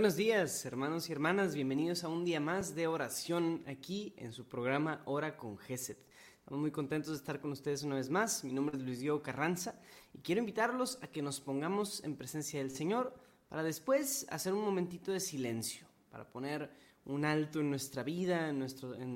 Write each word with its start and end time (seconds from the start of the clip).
Buenos 0.00 0.16
días, 0.16 0.64
hermanos 0.64 1.10
y 1.10 1.12
hermanas. 1.12 1.54
Bienvenidos 1.54 2.04
a 2.04 2.08
un 2.08 2.24
día 2.24 2.40
más 2.40 2.74
de 2.74 2.86
oración 2.86 3.62
aquí 3.66 4.14
en 4.16 4.32
su 4.32 4.48
programa 4.48 5.02
Hora 5.04 5.36
con 5.36 5.58
Geset. 5.58 5.98
Estamos 6.38 6.58
muy 6.58 6.70
contentos 6.70 7.10
de 7.10 7.16
estar 7.18 7.38
con 7.38 7.52
ustedes 7.52 7.82
una 7.82 7.96
vez 7.96 8.08
más. 8.08 8.42
Mi 8.42 8.54
nombre 8.54 8.78
es 8.78 8.82
Luis 8.82 9.00
Diego 9.00 9.20
Carranza 9.20 9.78
y 10.14 10.20
quiero 10.20 10.38
invitarlos 10.38 10.98
a 11.02 11.08
que 11.08 11.20
nos 11.20 11.42
pongamos 11.42 12.02
en 12.02 12.16
presencia 12.16 12.60
del 12.60 12.70
Señor 12.70 13.12
para 13.50 13.62
después 13.62 14.24
hacer 14.30 14.54
un 14.54 14.64
momentito 14.64 15.12
de 15.12 15.20
silencio, 15.20 15.86
para 16.10 16.26
poner 16.26 16.70
un 17.04 17.26
alto 17.26 17.60
en 17.60 17.68
nuestra 17.68 18.02
vida, 18.02 18.48
en, 18.48 18.58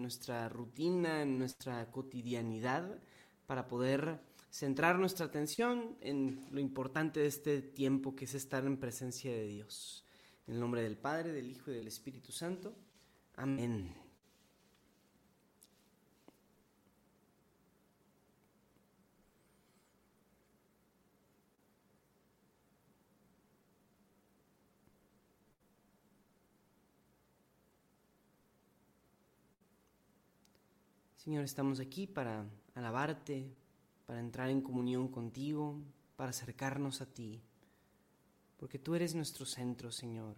nuestra 0.02 0.50
rutina, 0.50 1.22
en 1.22 1.38
nuestra 1.38 1.90
cotidianidad, 1.90 2.98
para 3.46 3.68
poder 3.68 4.20
centrar 4.50 4.98
nuestra 4.98 5.24
atención 5.24 5.96
en 6.02 6.46
lo 6.50 6.60
importante 6.60 7.20
de 7.20 7.26
este 7.28 7.62
tiempo 7.62 8.14
que 8.14 8.26
es 8.26 8.34
estar 8.34 8.66
en 8.66 8.76
presencia 8.76 9.32
de 9.32 9.46
Dios. 9.46 10.03
En 10.46 10.54
el 10.54 10.60
nombre 10.60 10.82
del 10.82 10.96
Padre, 10.96 11.32
del 11.32 11.50
Hijo 11.50 11.70
y 11.70 11.74
del 11.74 11.86
Espíritu 11.86 12.30
Santo. 12.30 12.74
Amén. 13.36 13.94
Señor, 31.16 31.44
estamos 31.44 31.80
aquí 31.80 32.06
para 32.06 32.44
alabarte, 32.74 33.50
para 34.04 34.20
entrar 34.20 34.50
en 34.50 34.60
comunión 34.60 35.08
contigo, 35.08 35.80
para 36.16 36.30
acercarnos 36.30 37.00
a 37.00 37.06
ti 37.06 37.40
porque 38.64 38.78
tú 38.78 38.94
eres 38.94 39.14
nuestro 39.14 39.44
centro, 39.44 39.92
Señor. 39.92 40.36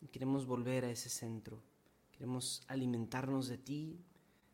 Y 0.00 0.06
queremos 0.06 0.46
volver 0.46 0.84
a 0.84 0.90
ese 0.92 1.08
centro. 1.08 1.60
Queremos 2.12 2.62
alimentarnos 2.68 3.48
de 3.48 3.58
ti 3.58 3.98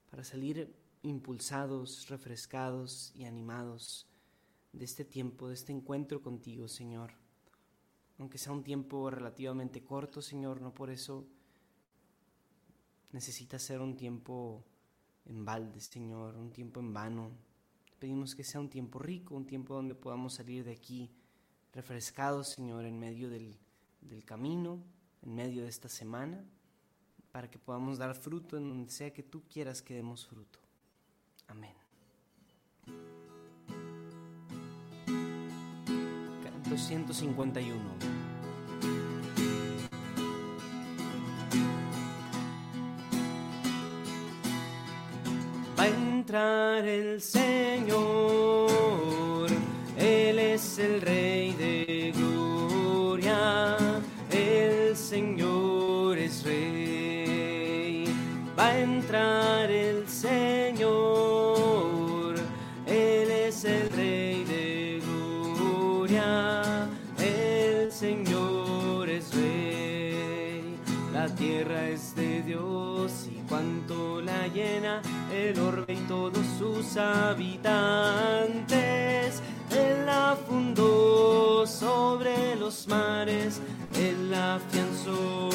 para 0.08 0.24
salir 0.24 0.74
impulsados, 1.02 2.08
refrescados 2.08 3.12
y 3.14 3.26
animados 3.26 4.06
de 4.72 4.86
este 4.86 5.04
tiempo, 5.04 5.48
de 5.48 5.54
este 5.56 5.72
encuentro 5.72 6.22
contigo, 6.22 6.68
Señor. 6.68 7.12
Aunque 8.16 8.38
sea 8.38 8.54
un 8.54 8.64
tiempo 8.64 9.10
relativamente 9.10 9.84
corto, 9.84 10.22
Señor, 10.22 10.62
no 10.62 10.72
por 10.72 10.88
eso 10.88 11.26
necesita 13.12 13.58
ser 13.58 13.82
un 13.82 13.94
tiempo 13.98 14.64
en 15.26 15.44
balde, 15.44 15.80
Señor, 15.80 16.34
un 16.36 16.50
tiempo 16.50 16.80
en 16.80 16.94
vano. 16.94 17.30
Pedimos 17.98 18.34
que 18.34 18.42
sea 18.42 18.58
un 18.58 18.70
tiempo 18.70 18.98
rico, 18.98 19.34
un 19.34 19.46
tiempo 19.46 19.74
donde 19.74 19.94
podamos 19.94 20.32
salir 20.32 20.64
de 20.64 20.72
aquí 20.72 21.10
refrescados, 21.76 22.48
Señor, 22.48 22.86
en 22.86 22.98
medio 22.98 23.28
del, 23.28 23.54
del 24.00 24.24
camino, 24.24 24.82
en 25.22 25.34
medio 25.34 25.62
de 25.62 25.68
esta 25.68 25.90
semana, 25.90 26.42
para 27.30 27.50
que 27.50 27.58
podamos 27.58 27.98
dar 27.98 28.14
fruto 28.14 28.56
en 28.56 28.66
donde 28.66 28.90
sea 28.90 29.12
que 29.12 29.22
tú 29.22 29.42
quieras 29.52 29.82
que 29.82 29.94
demos 29.94 30.26
fruto. 30.26 30.58
Amén. 31.48 31.74
Canto 36.42 36.78
151. 36.78 37.76
Va 45.78 45.82
a 45.82 45.88
entrar 45.88 46.86
el 46.86 47.20
Señor, 47.20 47.55
todos 76.08 76.44
sus 76.58 76.96
habitantes. 76.96 77.76
Él 79.70 80.06
la 80.06 80.36
fundó 80.48 81.66
sobre 81.66 82.56
los 82.56 82.86
mares, 82.88 83.60
él 83.94 84.32
afianzó 84.32 85.50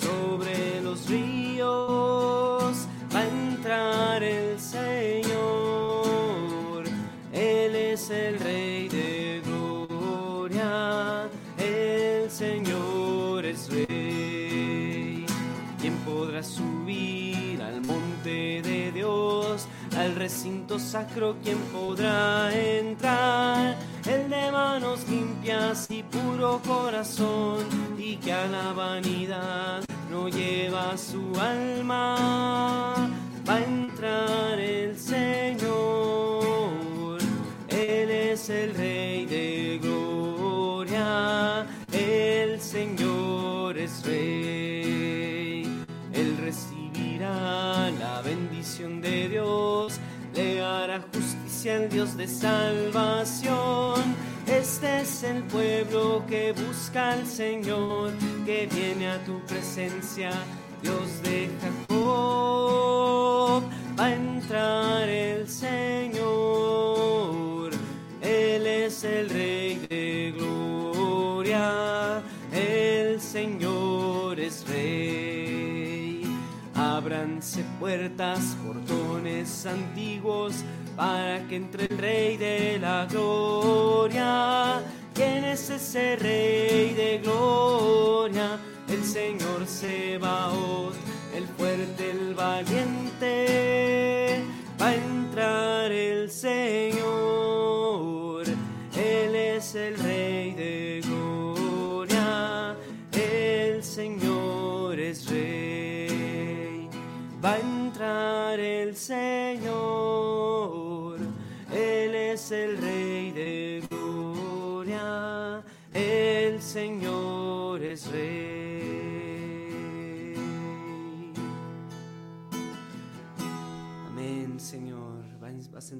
sobre 0.00 0.80
los 0.82 1.08
ríos. 1.08 2.86
Va 3.14 3.20
a 3.20 3.26
entrar 3.26 4.22
el 4.22 4.58
Señor, 4.60 5.24
Él 7.32 7.74
es 7.74 8.10
el 8.10 8.38
Rey 8.40 8.63
al 19.96 20.14
recinto 20.14 20.78
sacro, 20.78 21.36
¿quién 21.42 21.58
podrá 21.72 22.52
entrar? 22.52 23.76
El 24.06 24.28
de 24.28 24.50
manos 24.50 25.08
limpias 25.08 25.86
y 25.90 26.02
puro 26.02 26.60
corazón, 26.66 27.64
y 27.98 28.16
que 28.16 28.32
a 28.32 28.46
la 28.46 28.72
vanidad 28.72 29.84
no 30.10 30.28
lleva 30.28 30.96
su 30.96 31.32
alma. 31.40 33.10
Va 33.48 33.56
a 33.56 33.62
entrar 33.62 34.58
el 34.58 34.98
el 51.66 51.88
Dios 51.88 52.16
de 52.16 52.28
salvación. 52.28 54.02
Este 54.46 55.00
es 55.00 55.22
el 55.22 55.42
pueblo 55.44 56.22
que 56.28 56.52
busca 56.52 57.12
al 57.12 57.26
Señor, 57.26 58.12
que 58.44 58.66
viene 58.66 59.08
a 59.08 59.24
tu 59.24 59.40
presencia, 59.46 60.30
Dios 60.82 61.22
de 61.22 61.48
Jacob. 61.88 63.62
Va 63.98 64.06
a 64.06 64.14
entrar 64.14 65.08
el 65.08 65.48
Señor, 65.48 66.20
Él 68.20 68.66
es 68.66 69.04
el 69.04 69.30
Rey 69.30 69.86
de 69.88 70.34
gloria, 70.36 72.22
el 72.52 73.20
Señor 73.20 74.38
es 74.38 74.68
Rey. 74.68 76.24
Ábranse 76.74 77.64
puertas, 77.78 78.56
portones 78.64 79.64
antiguos, 79.64 80.64
para 80.96 81.46
que 81.48 81.56
entre 81.56 81.84
el 81.86 81.98
Rey 81.98 82.36
de 82.36 82.78
la 82.80 83.06
Gloria. 83.06 84.82
¿Quién 85.14 85.44
es 85.44 85.70
ese 85.70 86.16
Rey 86.16 86.94
de 86.94 87.20
Gloria? 87.22 88.58
El 88.88 89.04
Señor 89.04 89.66
Sebaot, 89.66 90.94
el 91.34 91.46
fuerte, 91.56 92.10
el 92.10 92.34
valiente. 92.34 93.34
Va 94.80 94.88
a 94.88 94.94
entrar 94.94 95.92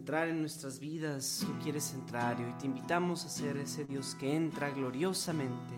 entrar 0.05 0.29
en 0.29 0.41
nuestras 0.41 0.81
vidas, 0.81 1.43
tú 1.47 1.55
quieres 1.63 1.95
entrar 1.95 2.39
y 2.39 2.45
hoy 2.45 2.53
te 2.61 2.67
invitamos 2.67 3.25
a 3.25 3.31
ser 3.31 3.57
ese 3.57 3.87
Dios 3.87 4.15
que 4.15 4.37
entra 4.37 4.69
gloriosamente, 4.69 5.73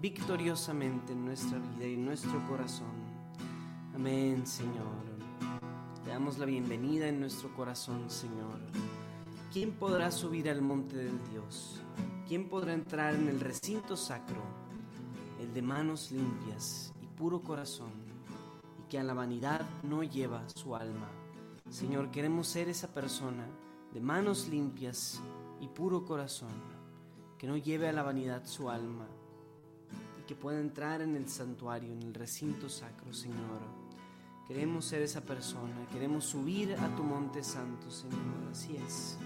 victoriosamente 0.00 1.12
en 1.12 1.24
nuestra 1.24 1.60
vida 1.60 1.86
y 1.86 1.94
en 1.94 2.04
nuestro 2.04 2.44
corazón. 2.48 2.90
Amén, 3.94 4.44
Señor. 4.48 5.04
Te 6.02 6.10
damos 6.10 6.38
la 6.38 6.46
bienvenida 6.46 7.06
en 7.06 7.20
nuestro 7.20 7.54
corazón, 7.54 8.10
Señor. 8.10 8.58
¿Quién 9.52 9.70
podrá 9.70 10.10
subir 10.10 10.50
al 10.50 10.60
monte 10.60 10.96
del 10.96 11.22
Dios? 11.30 11.80
¿Quién 12.26 12.48
podrá 12.48 12.72
entrar 12.72 13.14
en 13.14 13.28
el 13.28 13.38
recinto 13.38 13.96
sacro? 13.96 14.42
El 15.40 15.54
de 15.54 15.62
manos 15.62 16.10
limpias 16.10 16.92
y 17.00 17.06
puro 17.06 17.42
corazón, 17.42 17.92
y 18.80 18.90
que 18.90 18.98
a 18.98 19.04
la 19.04 19.14
vanidad 19.14 19.64
no 19.84 20.02
lleva 20.02 20.48
su 20.48 20.74
alma. 20.74 21.08
Señor, 21.70 22.10
queremos 22.10 22.48
ser 22.48 22.68
esa 22.68 22.88
persona 22.88 23.46
de 23.92 24.00
manos 24.00 24.48
limpias 24.48 25.20
y 25.60 25.68
puro 25.68 26.04
corazón, 26.04 26.52
que 27.38 27.46
no 27.46 27.56
lleve 27.56 27.88
a 27.88 27.92
la 27.92 28.02
vanidad 28.02 28.46
su 28.46 28.68
alma, 28.68 29.06
y 30.18 30.22
que 30.26 30.34
pueda 30.34 30.60
entrar 30.60 31.00
en 31.00 31.16
el 31.16 31.28
santuario, 31.28 31.92
en 31.92 32.02
el 32.02 32.14
recinto 32.14 32.68
sacro, 32.68 33.12
Señor. 33.12 33.60
Queremos 34.46 34.86
ser 34.86 35.02
esa 35.02 35.20
persona, 35.20 35.86
queremos 35.92 36.24
subir 36.24 36.74
a 36.74 36.96
tu 36.96 37.02
monte 37.02 37.44
santo, 37.44 37.90
Señor. 37.90 38.48
Así 38.50 38.76
es, 38.76 39.18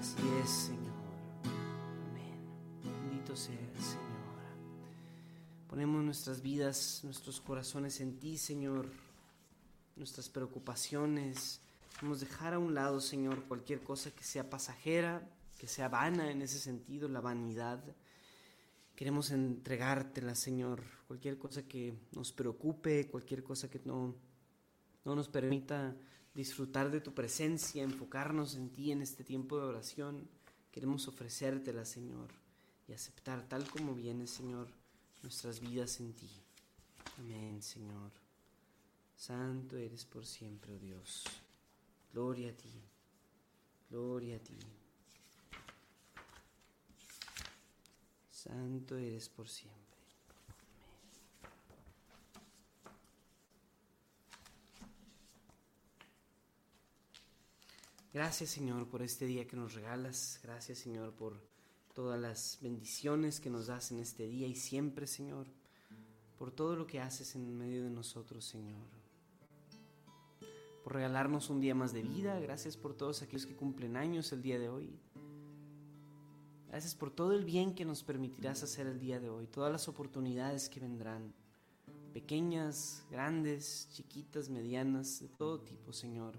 así 0.00 0.28
es, 0.42 0.50
Señor. 0.50 0.94
Amén. 2.10 2.34
Bendito 2.82 3.36
sea 3.36 3.54
Señor. 3.54 4.04
Ponemos 5.68 6.04
nuestras 6.04 6.42
vidas, 6.42 7.00
nuestros 7.04 7.40
corazones 7.40 8.00
en 8.00 8.18
ti, 8.18 8.36
Señor, 8.36 8.86
nuestras 9.96 10.28
preocupaciones. 10.28 11.60
Vamos 12.02 12.22
a 12.22 12.26
dejar 12.26 12.54
a 12.54 12.58
un 12.58 12.74
lado, 12.74 13.00
Señor, 13.00 13.44
cualquier 13.44 13.82
cosa 13.82 14.10
que 14.10 14.24
sea 14.24 14.50
pasajera, 14.50 15.28
que 15.58 15.66
sea 15.66 15.88
vana 15.88 16.30
en 16.30 16.42
ese 16.42 16.58
sentido, 16.58 17.08
la 17.08 17.20
vanidad. 17.20 17.82
Queremos 18.94 19.30
entregártela, 19.30 20.34
Señor, 20.34 20.82
cualquier 21.06 21.38
cosa 21.38 21.62
que 21.62 21.94
nos 22.12 22.32
preocupe, 22.32 23.08
cualquier 23.08 23.42
cosa 23.42 23.68
que 23.70 23.80
no, 23.84 24.14
no 25.04 25.14
nos 25.14 25.28
permita 25.28 25.96
disfrutar 26.34 26.90
de 26.90 27.00
tu 27.00 27.14
presencia, 27.14 27.82
enfocarnos 27.82 28.56
en 28.56 28.70
ti 28.70 28.92
en 28.92 29.02
este 29.02 29.24
tiempo 29.24 29.56
de 29.58 29.64
oración. 29.64 30.28
Queremos 30.70 31.06
ofrecértela, 31.08 31.84
Señor, 31.84 32.30
y 32.88 32.92
aceptar 32.92 33.48
tal 33.48 33.68
como 33.70 33.94
viene, 33.94 34.26
Señor 34.26 34.68
nuestras 35.24 35.58
vidas 35.58 35.98
en 36.00 36.12
ti. 36.12 36.30
Amén, 37.18 37.62
Señor. 37.62 38.12
Santo 39.16 39.76
eres 39.76 40.04
por 40.04 40.26
siempre, 40.26 40.74
oh 40.74 40.78
Dios. 40.78 41.24
Gloria 42.14 42.50
a 42.50 42.52
ti. 42.52 42.70
Gloria 43.90 44.36
a 44.36 44.38
ti. 44.38 44.56
Santo 48.30 48.96
eres 48.96 49.28
por 49.28 49.48
siempre. 49.48 49.82
Gracias 58.12 58.50
Señor 58.50 58.86
por 58.86 59.02
este 59.02 59.26
día 59.26 59.48
que 59.48 59.56
nos 59.56 59.74
regalas. 59.74 60.38
Gracias 60.44 60.78
Señor 60.78 61.14
por 61.14 61.40
todas 61.94 62.20
las 62.20 62.58
bendiciones 62.60 63.40
que 63.40 63.50
nos 63.50 63.66
das 63.66 63.90
en 63.90 63.98
este 63.98 64.28
día 64.28 64.46
y 64.46 64.54
siempre, 64.54 65.08
Señor, 65.08 65.48
por 66.38 66.52
todo 66.52 66.76
lo 66.76 66.86
que 66.86 67.00
haces 67.00 67.34
en 67.34 67.58
medio 67.58 67.82
de 67.82 67.90
nosotros, 67.90 68.44
Señor. 68.44 69.03
Por 70.84 70.92
regalarnos 70.92 71.48
un 71.48 71.60
día 71.60 71.74
más 71.74 71.94
de 71.94 72.02
vida, 72.02 72.38
gracias 72.40 72.76
por 72.76 72.94
todos 72.94 73.22
aquellos 73.22 73.46
que 73.46 73.56
cumplen 73.56 73.96
años 73.96 74.30
el 74.32 74.42
día 74.42 74.58
de 74.58 74.68
hoy. 74.68 75.00
Gracias 76.68 76.94
por 76.94 77.10
todo 77.10 77.32
el 77.32 77.46
bien 77.46 77.74
que 77.74 77.86
nos 77.86 78.02
permitirás 78.02 78.62
hacer 78.62 78.86
el 78.86 79.00
día 79.00 79.18
de 79.18 79.30
hoy, 79.30 79.46
todas 79.46 79.72
las 79.72 79.88
oportunidades 79.88 80.68
que 80.68 80.80
vendrán, 80.80 81.32
pequeñas, 82.12 83.06
grandes, 83.10 83.88
chiquitas, 83.92 84.50
medianas, 84.50 85.20
de 85.20 85.28
todo 85.28 85.58
tipo, 85.60 85.94
Señor. 85.94 86.38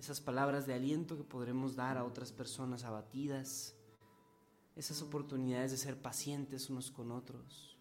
Esas 0.00 0.22
palabras 0.22 0.66
de 0.66 0.72
aliento 0.72 1.14
que 1.18 1.24
podremos 1.24 1.76
dar 1.76 1.98
a 1.98 2.04
otras 2.04 2.32
personas 2.32 2.84
abatidas, 2.84 3.76
esas 4.76 5.02
oportunidades 5.02 5.72
de 5.72 5.76
ser 5.76 6.00
pacientes 6.00 6.70
unos 6.70 6.90
con 6.90 7.10
otros. 7.10 7.73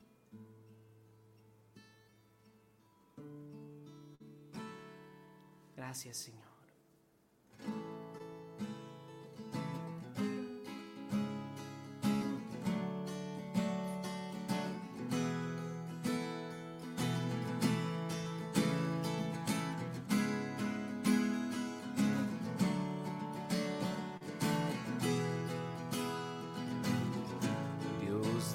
Gracias 5.75 6.17
Señor. 6.17 6.53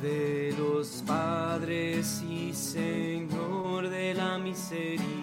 de 0.02 0.54
los 0.56 1.02
padres 1.06 2.22
y 2.22 2.52
Señor 2.52 3.88
de 3.88 4.14
la 4.14 4.38
misericordia, 4.38 5.17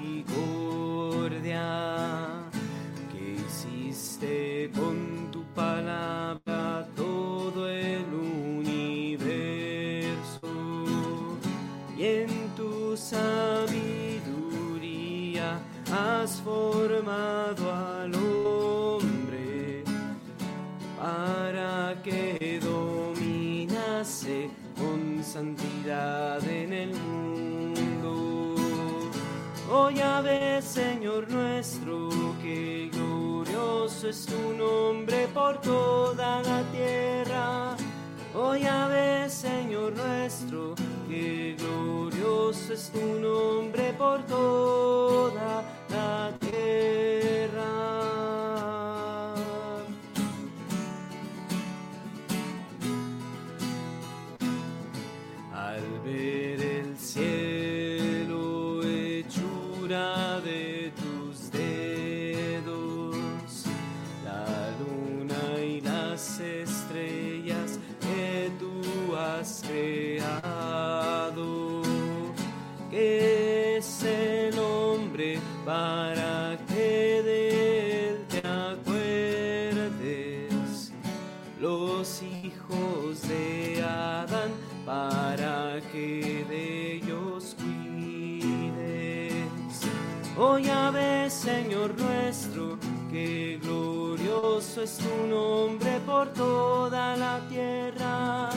es 94.81 94.97
tu 94.97 95.27
nombre 95.27 95.99
por 96.05 96.27
toda 96.33 97.15
la 97.15 97.39
tierra. 97.47 98.49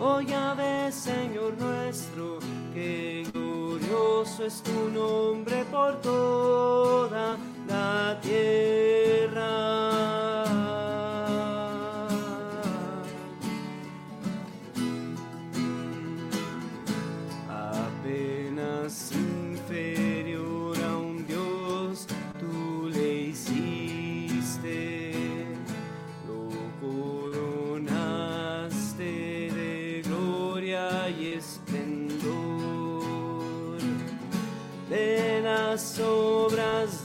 Oh 0.00 0.20
ves, 0.54 0.94
Señor 0.94 1.58
nuestro, 1.58 2.38
que 2.72 3.26
glorioso 3.32 4.44
es 4.44 4.62
tu 4.62 4.88
nombre 4.90 5.07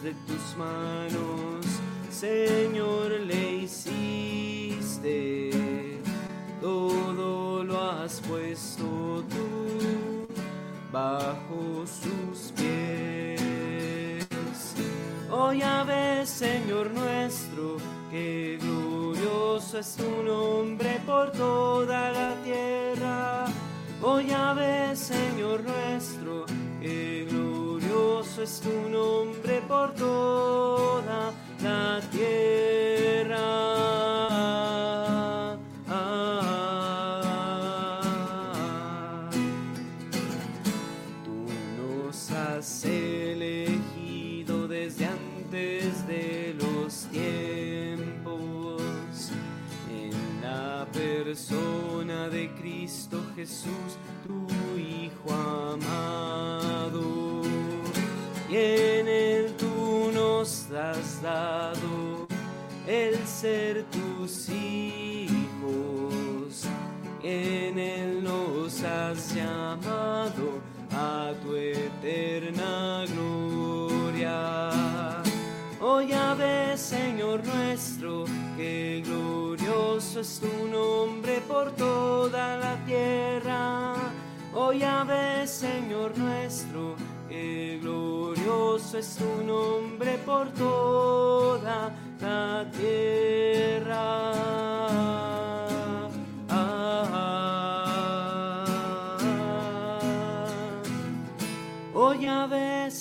de 0.03 0.13
tus 0.27 0.57
manos, 0.57 1.65
Señor, 2.11 3.09
le 3.11 3.63
hiciste, 3.63 5.49
todo 6.59 7.63
lo 7.63 7.79
has 7.79 8.19
puesto 8.19 9.23
tú 9.29 10.27
bajo 10.91 11.85
sus 11.87 12.51
pies. 12.51 14.27
Oh 15.31 15.53
ves, 15.87 16.29
Señor 16.29 16.91
nuestro, 16.91 17.77
que 18.11 18.59
glorioso 18.61 19.79
es 19.79 19.95
tu 19.95 20.21
nombre 20.23 20.99
por 21.05 21.31
toda 21.31 22.11
la 22.11 22.35
tierra. 22.43 23.45
Oh 24.01 24.17
ves, 24.17 24.99
Señor 24.99 25.63
nuestro, 25.63 26.45
que 26.81 27.25
glorioso 27.29 28.43
es 28.43 28.59
tu 28.59 28.69
nombre 28.69 28.92
Jesús, 53.35 53.97
tu 54.25 54.47
Hijo 54.79 55.33
amado, 55.73 57.41
y 58.49 58.55
en 58.55 59.07
él 59.07 59.53
tú 59.57 60.11
nos 60.13 60.71
has 60.71 61.21
dado 61.21 62.27
el 62.87 63.17
ser 63.27 63.83
tus 63.85 64.47
hijos, 64.49 65.33
en 67.23 67.77
él 67.77 68.23
nos 68.23 68.81
has 68.83 69.35
llamado 69.35 70.61
a 70.91 71.33
tu 71.43 71.55
eterna 71.55 73.05
gloria. 73.07 73.22
Es 80.19 80.39
tu 80.39 80.67
nombre 80.67 81.41
por 81.47 81.71
toda 81.71 82.57
la 82.57 82.75
tierra. 82.85 83.95
Oh, 84.53 84.71
ves, 84.71 85.49
Señor 85.49 86.17
nuestro, 86.17 86.95
que 87.27 87.79
glorioso 87.81 88.97
es 88.97 89.15
tu 89.15 89.43
nombre 89.43 90.17
por 90.25 90.49
toda 90.53 91.91
la 92.19 92.69
tierra. 92.71 94.33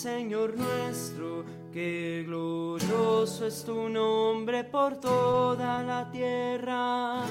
Señor 0.02 0.56
nuestro, 0.56 1.44
que 1.72 2.24
glorioso 3.22 3.46
es 3.46 3.64
tu 3.64 3.88
nombre 3.88 4.64
por 4.64 4.96
toda 4.96 5.84
la 5.84 6.10
tierra. 6.10 7.22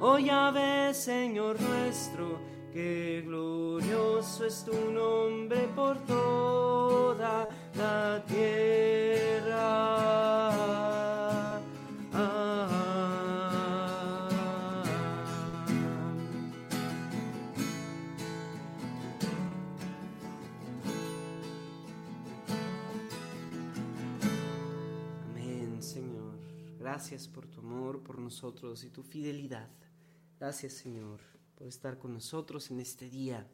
Oh 0.00 0.16
ves, 0.54 0.96
Señor 0.96 1.60
nuestro, 1.60 2.38
que 2.72 3.22
glorioso 3.26 4.46
es 4.46 4.64
tu 4.64 4.90
nombre 4.90 5.68
por 5.76 5.98
toda 6.06 7.46
la 7.74 8.24
tierra. 8.26 9.43
Gracias 27.04 27.28
por 27.28 27.46
tu 27.46 27.60
amor 27.60 28.02
por 28.02 28.18
nosotros 28.18 28.82
y 28.82 28.88
tu 28.88 29.02
fidelidad. 29.02 29.68
Gracias 30.40 30.72
Señor 30.72 31.20
por 31.54 31.66
estar 31.66 31.98
con 31.98 32.14
nosotros 32.14 32.70
en 32.70 32.80
este 32.80 33.10
día. 33.10 33.46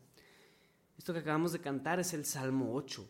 Esto 0.97 1.13
que 1.13 1.19
acabamos 1.19 1.51
de 1.51 1.59
cantar 1.59 1.99
es 1.99 2.15
el 2.15 2.25
Salmo 2.25 2.73
8. 2.77 3.05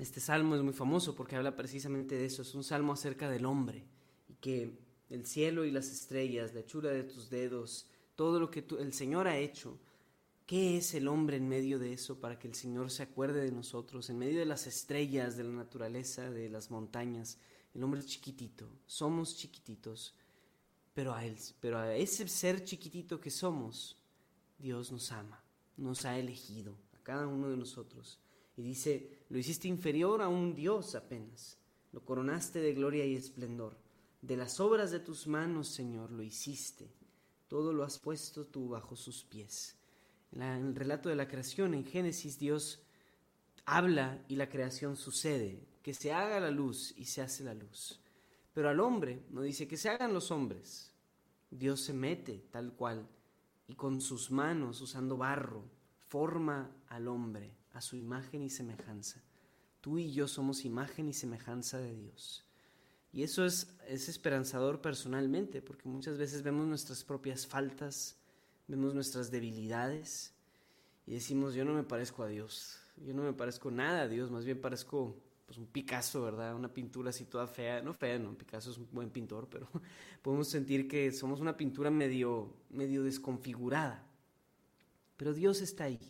Este 0.00 0.18
salmo 0.18 0.56
es 0.56 0.62
muy 0.62 0.72
famoso 0.72 1.14
porque 1.14 1.36
habla 1.36 1.54
precisamente 1.54 2.16
de 2.16 2.24
eso. 2.24 2.42
Es 2.42 2.52
un 2.56 2.64
salmo 2.64 2.94
acerca 2.94 3.30
del 3.30 3.46
hombre 3.46 3.84
y 4.28 4.34
que 4.34 4.76
el 5.08 5.24
cielo 5.24 5.64
y 5.64 5.70
las 5.70 5.86
estrellas, 5.86 6.52
la 6.52 6.58
hechura 6.58 6.90
de 6.90 7.04
tus 7.04 7.30
dedos, 7.30 7.86
todo 8.16 8.40
lo 8.40 8.50
que 8.50 8.64
el 8.80 8.92
Señor 8.92 9.28
ha 9.28 9.38
hecho, 9.38 9.78
¿qué 10.46 10.78
es 10.78 10.94
el 10.94 11.06
hombre 11.06 11.36
en 11.36 11.48
medio 11.48 11.78
de 11.78 11.92
eso 11.92 12.18
para 12.18 12.40
que 12.40 12.48
el 12.48 12.56
Señor 12.56 12.90
se 12.90 13.04
acuerde 13.04 13.44
de 13.44 13.52
nosotros? 13.52 14.10
En 14.10 14.18
medio 14.18 14.40
de 14.40 14.46
las 14.46 14.66
estrellas, 14.66 15.36
de 15.36 15.44
la 15.44 15.52
naturaleza, 15.52 16.28
de 16.28 16.48
las 16.48 16.72
montañas, 16.72 17.38
el 17.74 17.82
hombre 17.82 18.00
es 18.00 18.06
chiquitito, 18.06 18.68
somos 18.86 19.36
chiquititos, 19.36 20.14
pero 20.94 21.12
a, 21.12 21.24
él, 21.24 21.36
pero 21.60 21.78
a 21.78 21.94
ese 21.96 22.26
ser 22.28 22.64
chiquitito 22.64 23.20
que 23.20 23.30
somos, 23.30 23.96
Dios 24.58 24.92
nos 24.92 25.10
ama, 25.10 25.42
nos 25.76 26.04
ha 26.04 26.16
elegido, 26.16 26.76
a 26.94 27.02
cada 27.02 27.26
uno 27.26 27.50
de 27.50 27.56
nosotros. 27.56 28.20
Y 28.56 28.62
dice, 28.62 29.24
lo 29.28 29.38
hiciste 29.38 29.66
inferior 29.66 30.22
a 30.22 30.28
un 30.28 30.54
Dios 30.54 30.94
apenas, 30.94 31.58
lo 31.90 32.04
coronaste 32.04 32.60
de 32.60 32.74
gloria 32.74 33.04
y 33.04 33.16
esplendor. 33.16 33.76
De 34.22 34.36
las 34.36 34.60
obras 34.60 34.92
de 34.92 35.00
tus 35.00 35.26
manos, 35.26 35.66
Señor, 35.66 36.12
lo 36.12 36.22
hiciste, 36.22 36.88
todo 37.48 37.72
lo 37.72 37.82
has 37.82 37.98
puesto 37.98 38.46
tú 38.46 38.68
bajo 38.68 38.94
sus 38.94 39.24
pies. 39.24 39.76
En, 40.30 40.42
en 40.42 40.66
el 40.68 40.74
relato 40.76 41.08
de 41.08 41.16
la 41.16 41.26
creación, 41.26 41.74
en 41.74 41.84
Génesis, 41.84 42.38
Dios 42.38 42.80
habla 43.66 44.24
y 44.28 44.36
la 44.36 44.48
creación 44.48 44.96
sucede 44.96 45.73
que 45.84 45.92
se 45.92 46.14
haga 46.14 46.40
la 46.40 46.50
luz 46.50 46.94
y 46.96 47.04
se 47.04 47.20
hace 47.20 47.44
la 47.44 47.52
luz. 47.52 48.00
Pero 48.54 48.70
al 48.70 48.80
hombre 48.80 49.22
no 49.28 49.42
dice 49.42 49.68
que 49.68 49.76
se 49.76 49.90
hagan 49.90 50.14
los 50.14 50.30
hombres. 50.30 50.90
Dios 51.50 51.82
se 51.82 51.92
mete 51.92 52.42
tal 52.50 52.72
cual 52.72 53.06
y 53.68 53.74
con 53.74 54.00
sus 54.00 54.30
manos, 54.30 54.80
usando 54.80 55.18
barro, 55.18 55.62
forma 56.08 56.74
al 56.88 57.06
hombre 57.06 57.52
a 57.74 57.82
su 57.82 57.96
imagen 57.96 58.42
y 58.42 58.48
semejanza. 58.48 59.22
Tú 59.82 59.98
y 59.98 60.10
yo 60.10 60.26
somos 60.26 60.64
imagen 60.64 61.06
y 61.06 61.12
semejanza 61.12 61.76
de 61.76 61.94
Dios. 61.94 62.46
Y 63.12 63.22
eso 63.22 63.44
es, 63.44 63.76
es 63.86 64.08
esperanzador 64.08 64.80
personalmente, 64.80 65.60
porque 65.60 65.86
muchas 65.86 66.16
veces 66.16 66.42
vemos 66.42 66.66
nuestras 66.66 67.04
propias 67.04 67.46
faltas, 67.46 68.16
vemos 68.68 68.94
nuestras 68.94 69.30
debilidades 69.30 70.32
y 71.06 71.12
decimos, 71.12 71.52
yo 71.52 71.66
no 71.66 71.74
me 71.74 71.82
parezco 71.82 72.22
a 72.22 72.28
Dios, 72.28 72.80
yo 73.04 73.12
no 73.12 73.22
me 73.22 73.34
parezco 73.34 73.70
nada 73.70 74.02
a 74.02 74.08
Dios, 74.08 74.30
más 74.30 74.46
bien 74.46 74.62
parezco 74.62 75.14
pues 75.46 75.58
un 75.58 75.66
Picasso, 75.66 76.22
¿verdad? 76.22 76.54
Una 76.54 76.72
pintura 76.72 77.10
así 77.10 77.24
toda 77.24 77.46
fea, 77.46 77.82
no 77.82 77.92
fea, 77.92 78.18
no, 78.18 78.36
Picasso 78.36 78.70
es 78.70 78.78
un 78.78 78.88
buen 78.92 79.10
pintor, 79.10 79.48
pero 79.50 79.68
podemos 80.22 80.48
sentir 80.48 80.88
que 80.88 81.12
somos 81.12 81.40
una 81.40 81.56
pintura 81.56 81.90
medio, 81.90 82.54
medio 82.70 83.02
desconfigurada. 83.02 84.06
Pero 85.16 85.32
Dios 85.32 85.60
está 85.60 85.84
ahí 85.84 86.00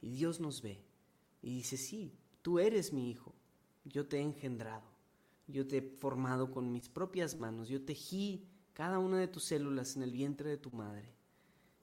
y 0.00 0.10
Dios 0.10 0.40
nos 0.40 0.62
ve 0.62 0.82
y 1.42 1.54
dice, 1.54 1.76
sí, 1.76 2.12
tú 2.42 2.58
eres 2.58 2.92
mi 2.92 3.10
hijo, 3.10 3.34
yo 3.84 4.06
te 4.06 4.18
he 4.18 4.20
engendrado, 4.20 4.84
yo 5.46 5.66
te 5.66 5.78
he 5.78 5.82
formado 5.82 6.50
con 6.50 6.72
mis 6.72 6.88
propias 6.88 7.38
manos, 7.38 7.68
yo 7.68 7.84
tejí 7.84 8.46
cada 8.72 8.98
una 8.98 9.18
de 9.18 9.28
tus 9.28 9.44
células 9.44 9.96
en 9.96 10.02
el 10.02 10.12
vientre 10.12 10.50
de 10.50 10.56
tu 10.56 10.70
madre. 10.70 11.14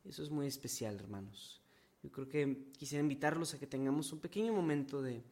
Eso 0.06 0.24
es 0.24 0.30
muy 0.30 0.48
especial, 0.48 0.96
hermanos. 0.96 1.62
Yo 2.02 2.12
creo 2.12 2.28
que 2.28 2.72
quisiera 2.78 3.02
invitarlos 3.02 3.54
a 3.54 3.60
que 3.60 3.68
tengamos 3.68 4.12
un 4.14 4.20
pequeño 4.20 4.54
momento 4.54 5.02
de 5.02 5.24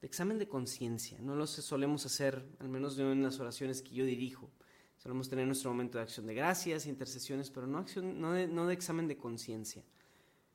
de 0.00 0.06
examen 0.06 0.38
de 0.38 0.48
conciencia. 0.48 1.18
No 1.20 1.34
lo 1.34 1.46
solemos 1.46 2.04
hacer, 2.06 2.46
al 2.58 2.68
menos 2.68 2.98
en 2.98 3.22
las 3.22 3.40
oraciones 3.40 3.82
que 3.82 3.94
yo 3.94 4.04
dirijo. 4.04 4.50
Solemos 4.98 5.28
tener 5.28 5.46
nuestro 5.46 5.70
momento 5.70 5.98
de 5.98 6.04
acción 6.04 6.26
de 6.26 6.34
gracias, 6.34 6.86
intercesiones, 6.86 7.50
pero 7.50 7.66
no, 7.66 7.78
acción, 7.78 8.20
no, 8.20 8.32
de, 8.32 8.72
examen 8.72 9.08
de 9.08 9.16
conciencia. 9.16 9.84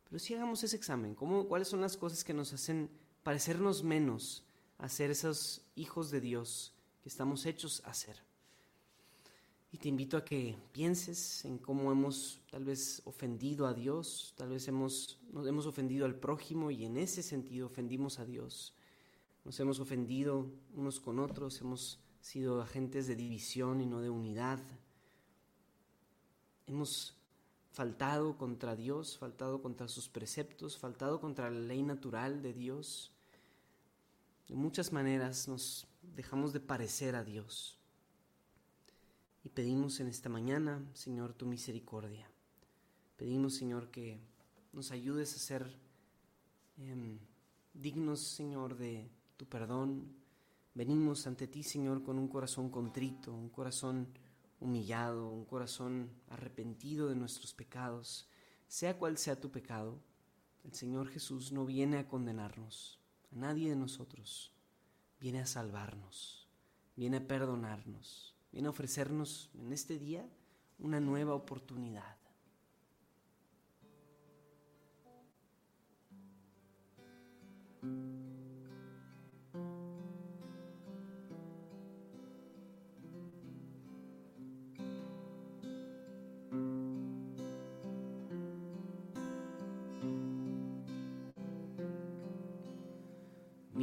Pero 0.04 0.20
sí 0.20 0.34
hagamos 0.34 0.64
ese 0.64 0.76
examen. 0.76 1.16
¿Cómo, 1.16 1.48
¿Cuáles 1.48 1.68
son 1.68 1.82
las 1.82 1.98
cosas 1.98 2.24
que 2.24 2.34
nos 2.34 2.54
hacen 2.54 2.90
parecernos 3.24 3.84
menos 3.84 4.44
a 4.78 4.90
ser 4.90 5.12
esos 5.12 5.62
hijos 5.76 6.12
de 6.12 6.22
Dios 6.22 6.74
que 7.02 7.10
estamos 7.10 7.46
hechos 7.46 7.82
a 7.86 7.94
ser? 7.94 8.18
Y 9.74 9.78
te 9.78 9.88
invito 9.88 10.18
a 10.18 10.26
que 10.26 10.58
pienses 10.74 11.46
en 11.46 11.58
cómo 11.58 11.92
hemos 11.94 12.42
tal 12.50 12.66
vez 12.66 13.02
ofendido 13.06 13.68
a 13.68 13.74
Dios, 13.74 14.34
tal 14.36 14.50
vez 14.50 14.68
hemos, 14.68 15.18
nos 15.32 15.48
hemos 15.48 15.66
ofendido 15.66 16.06
al 16.06 16.16
prójimo 16.16 16.72
y 16.72 16.84
en 16.84 16.98
ese 16.98 17.24
sentido 17.24 17.68
ofendimos 17.68 18.20
a 18.20 18.26
Dios 18.26 18.74
nos 19.44 19.60
hemos 19.60 19.80
ofendido 19.80 20.48
unos 20.76 21.00
con 21.00 21.20
otros, 21.20 21.60
hemos 21.62 22.00
sido 22.22 22.62
agentes 22.62 23.08
de 23.08 23.16
división 23.16 23.82
y 23.82 23.86
no 23.86 24.02
de 24.02 24.10
unidad. 24.10 24.60
Hemos 26.68 27.16
faltado 27.72 28.38
contra 28.38 28.76
Dios, 28.76 29.18
faltado 29.18 29.62
contra 29.62 29.88
sus 29.88 30.08
preceptos, 30.08 30.78
faltado 30.78 31.20
contra 31.20 31.50
la 31.50 31.60
ley 31.60 31.82
natural 31.82 32.42
de 32.42 32.54
Dios. 32.54 33.12
De 34.48 34.56
muchas 34.56 34.92
maneras 34.92 35.48
nos 35.48 35.88
dejamos 36.16 36.54
de 36.54 36.60
parecer 36.60 37.16
a 37.16 37.24
Dios. 37.24 37.78
Y 39.44 39.50
pedimos 39.50 40.00
en 40.00 40.08
esta 40.08 40.30
mañana, 40.30 40.86
Señor, 40.94 41.34
tu 41.34 41.48
misericordia. 41.48 42.30
Pedimos, 43.18 43.56
Señor, 43.56 43.90
que 43.90 44.20
nos 44.72 44.92
ayudes 44.92 45.36
a 45.36 45.40
ser 45.40 45.76
em, 46.78 47.18
dignos, 47.74 48.20
Señor, 48.20 48.78
de 48.78 49.10
tu 49.42 49.48
perdón. 49.48 50.06
Venimos 50.76 51.26
ante 51.26 51.48
ti, 51.48 51.64
Señor, 51.64 52.04
con 52.04 52.20
un 52.20 52.28
corazón 52.28 52.70
contrito, 52.70 53.34
un 53.34 53.50
corazón 53.50 54.08
humillado, 54.60 55.32
un 55.32 55.46
corazón 55.46 56.12
arrepentido 56.30 57.10
de 57.10 57.16
nuestros 57.16 57.52
pecados, 57.56 58.30
sea 58.68 59.00
cual 59.00 59.18
sea 59.18 59.42
tu 59.42 59.50
pecado. 59.50 59.98
El 60.64 60.76
Señor 60.76 61.08
Jesús 61.08 61.52
no 61.52 61.66
viene 61.66 61.98
a 61.98 62.08
condenarnos, 62.08 63.00
a 63.32 63.36
nadie 63.36 63.72
de 63.72 63.76
nosotros, 63.76 64.52
viene 65.20 65.40
a 65.40 65.48
salvarnos, 65.48 66.48
viene 66.96 67.18
a 67.18 67.28
perdonarnos, 67.28 68.36
viene 68.52 68.68
a 68.68 68.70
ofrecernos 68.70 69.50
en 69.56 69.74
este 69.74 69.98
día 69.98 70.30
una 70.78 71.00
nueva 71.00 71.34
oportunidad. 71.34 72.16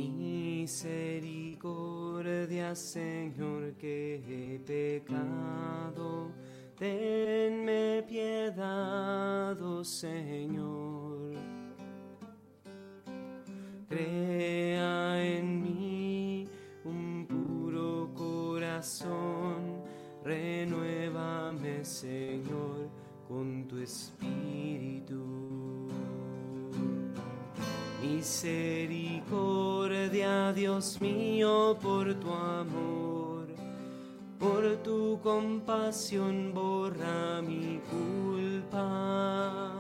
Misericordia, 0.07 2.75
Señor, 2.75 3.75
que 3.79 4.23
he 4.29 4.59
pecado. 4.61 6.31
Tenme 6.77 8.05
piedad, 8.07 9.59
oh 9.61 9.83
Señor. 9.83 10.78
Por 31.77 32.15
tu 32.15 32.33
amor, 32.33 33.47
por 34.39 34.77
tu 34.83 35.19
compasión 35.23 36.53
borra 36.55 37.43
mi 37.43 37.81
culpa. 37.91 39.73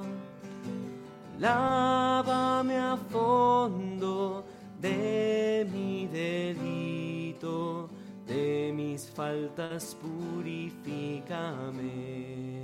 Lávame 1.38 2.76
a 2.76 2.96
fondo 2.96 4.44
de 4.80 5.66
mi 5.72 6.06
delito, 6.08 7.88
de 8.26 8.72
mis 8.74 9.08
faltas 9.08 9.94
purifícame. 9.94 12.58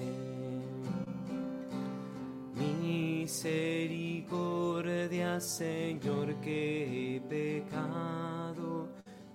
Misericordia, 3.24 5.40
Señor, 5.40 6.34
que 6.42 7.16
he 7.16 7.20
pecado. 7.20 8.53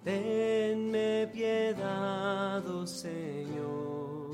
Tenme 0.10 1.28
piedad, 1.32 2.66
oh 2.68 2.88
Señor. 2.88 4.32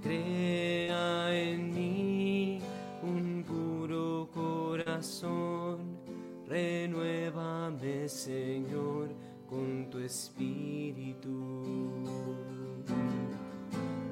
Crea 0.00 1.34
en 1.34 1.74
mí 1.74 2.60
un 3.02 3.42
puro 3.42 4.28
corazón. 4.32 5.98
Renuévame, 6.46 8.08
Señor, 8.08 9.08
con 9.50 9.90
tu 9.90 9.98
espíritu. 9.98 11.64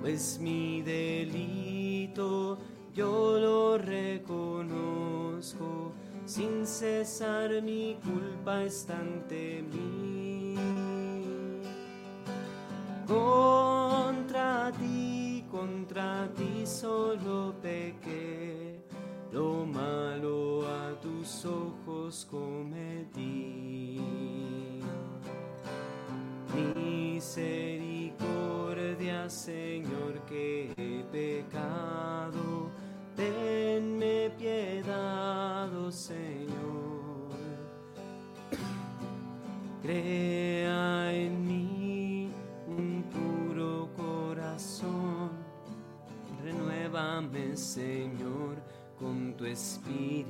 Pues 0.01 0.41
mi 0.41 0.83
delito 0.83 2.59
yo 2.93 3.39
lo 3.39 3.79
reconozco, 3.79 5.13
sin 6.27 6.67
cesar 6.67 7.63
mi 7.63 7.97
culpa 8.03 8.65
está 8.65 8.99
ante 8.99 9.63
mí. 9.63 10.57
Contra 13.07 14.73
ti, 14.73 15.45
contra 15.51 16.29
ti 16.35 16.67
solo 16.67 17.55
pequé, 17.63 18.81
lo 19.33 19.67
malo 19.67 20.67
a 20.67 20.99
tus 21.01 21.45
ojos 21.45 22.27
cometí. 22.31 24.01
Misericordia, 26.55 29.29
Señor, 29.29 30.21
que 30.27 30.54
con 49.55 50.24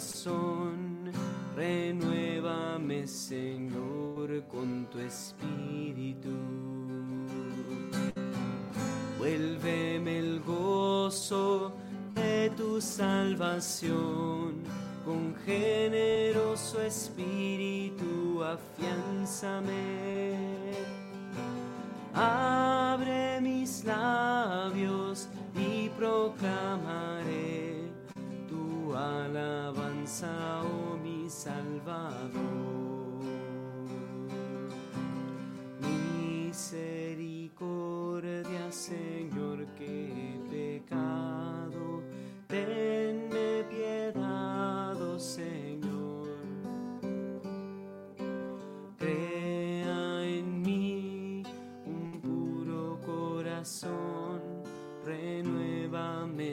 corazón, 0.00 1.12
renuévame, 1.54 3.06
Señor, 3.06 4.44
con 4.50 4.86
tu 4.86 4.98
espíritu. 4.98 6.30
Vuélveme 9.18 10.18
el 10.18 10.40
gozo 10.40 11.74
de 12.14 12.50
tu 12.56 12.80
salvación, 12.80 14.62
con 15.04 15.34
generoso 15.44 16.80
espíritu 16.80 18.42
afianzame. 18.42 19.89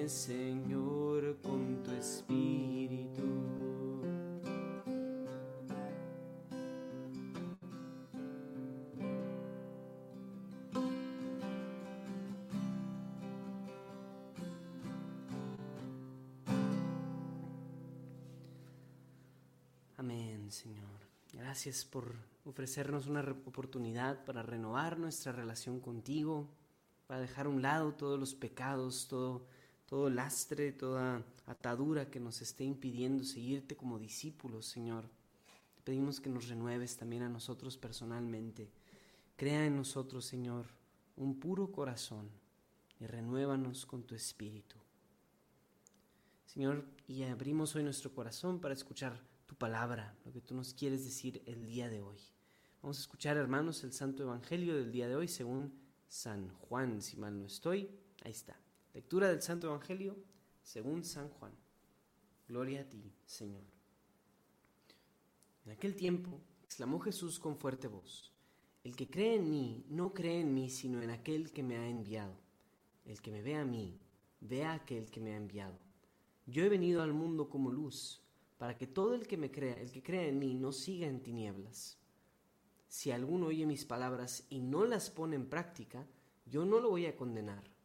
Señor, 0.09 1.37
con 1.41 1.83
tu 1.83 1.91
espíritu. 1.91 3.23
Amén, 19.97 20.49
Señor. 20.51 20.85
Gracias 21.33 21.83
por 21.83 22.15
ofrecernos 22.45 23.07
una 23.07 23.19
oportunidad 23.45 24.23
para 24.23 24.41
renovar 24.41 24.97
nuestra 24.97 25.33
relación 25.33 25.81
contigo, 25.81 26.47
para 27.07 27.19
dejar 27.19 27.47
a 27.47 27.49
un 27.49 27.61
lado 27.61 27.93
todos 27.93 28.17
los 28.17 28.33
pecados, 28.35 29.09
todo 29.09 29.45
todo 29.87 30.09
lastre, 30.09 30.73
toda 30.73 31.23
atadura 31.45 32.09
que 32.11 32.19
nos 32.19 32.41
esté 32.41 32.65
impidiendo 32.65 33.23
seguirte 33.23 33.75
como 33.75 33.97
discípulos, 33.97 34.65
Señor. 34.65 35.05
Te 35.75 35.81
pedimos 35.81 36.19
que 36.19 36.29
nos 36.29 36.49
renueves 36.49 36.97
también 36.97 37.23
a 37.23 37.29
nosotros 37.29 37.77
personalmente. 37.77 38.69
Crea 39.37 39.65
en 39.65 39.77
nosotros, 39.77 40.25
Señor, 40.25 40.65
un 41.15 41.39
puro 41.39 41.71
corazón 41.71 42.29
y 42.99 43.05
renuévanos 43.05 43.85
con 43.85 44.03
tu 44.03 44.13
espíritu. 44.13 44.75
Señor, 46.45 46.85
y 47.07 47.23
abrimos 47.23 47.75
hoy 47.75 47.83
nuestro 47.83 48.13
corazón 48.13 48.59
para 48.59 48.73
escuchar 48.73 49.21
tu 49.45 49.55
palabra, 49.55 50.15
lo 50.25 50.33
que 50.33 50.41
tú 50.41 50.53
nos 50.53 50.73
quieres 50.73 51.05
decir 51.05 51.41
el 51.45 51.65
día 51.65 51.89
de 51.89 52.01
hoy. 52.01 52.19
Vamos 52.81 52.97
a 52.97 53.01
escuchar, 53.01 53.37
hermanos, 53.37 53.83
el 53.83 53.93
Santo 53.93 54.23
Evangelio 54.23 54.75
del 54.75 54.91
día 54.91 55.07
de 55.07 55.15
hoy 55.15 55.27
según 55.27 55.73
San 56.09 56.49
Juan, 56.49 57.01
si 57.01 57.15
mal 57.15 57.39
no 57.39 57.45
estoy. 57.45 57.89
Ahí 58.23 58.31
está. 58.31 58.57
Lectura 58.97 59.29
del 59.29 59.43
Santo 59.43 59.67
Evangelio 59.67 60.15
según 60.63 61.03
San 61.03 61.29
Juan. 61.29 61.51
Gloria 62.47 62.81
a 62.81 62.83
ti, 62.83 63.13
Señor. 63.27 63.61
En 65.65 65.71
aquel 65.73 65.95
tiempo 65.95 66.41
exclamó 66.63 66.99
Jesús 66.99 67.37
con 67.37 67.57
fuerte 67.57 67.87
voz, 67.87 68.33
El 68.83 68.95
que 68.95 69.07
cree 69.07 69.35
en 69.35 69.51
mí 69.51 69.85
no 69.87 70.15
cree 70.15 70.41
en 70.41 70.51
mí, 70.51 70.71
sino 70.71 70.99
en 71.03 71.11
aquel 71.11 71.51
que 71.51 71.61
me 71.61 71.77
ha 71.77 71.87
enviado. 71.87 72.33
El 73.05 73.21
que 73.21 73.29
me 73.29 73.43
ve 73.43 73.55
a 73.55 73.65
mí, 73.65 73.99
ve 74.41 74.65
a 74.65 74.73
aquel 74.73 75.11
que 75.11 75.19
me 75.19 75.33
ha 75.33 75.37
enviado. 75.37 75.77
Yo 76.47 76.63
he 76.63 76.69
venido 76.69 77.03
al 77.03 77.13
mundo 77.13 77.51
como 77.51 77.69
luz, 77.69 78.23
para 78.57 78.79
que 78.79 78.87
todo 78.87 79.13
el 79.13 79.27
que 79.27 79.37
me 79.37 79.51
crea, 79.51 79.75
el 79.75 79.91
que 79.91 80.01
crea 80.01 80.25
en 80.25 80.39
mí, 80.39 80.55
no 80.55 80.71
siga 80.71 81.05
en 81.05 81.21
tinieblas. 81.21 81.99
Si 82.87 83.11
alguno 83.11 83.45
oye 83.45 83.67
mis 83.67 83.85
palabras 83.85 84.47
y 84.49 84.59
no 84.59 84.85
las 84.85 85.11
pone 85.11 85.35
en 85.35 85.47
práctica, 85.47 86.07
yo 86.47 86.65
no 86.65 86.79
lo 86.79 86.89
voy 86.89 87.05
a 87.05 87.15
condenar, 87.15 87.76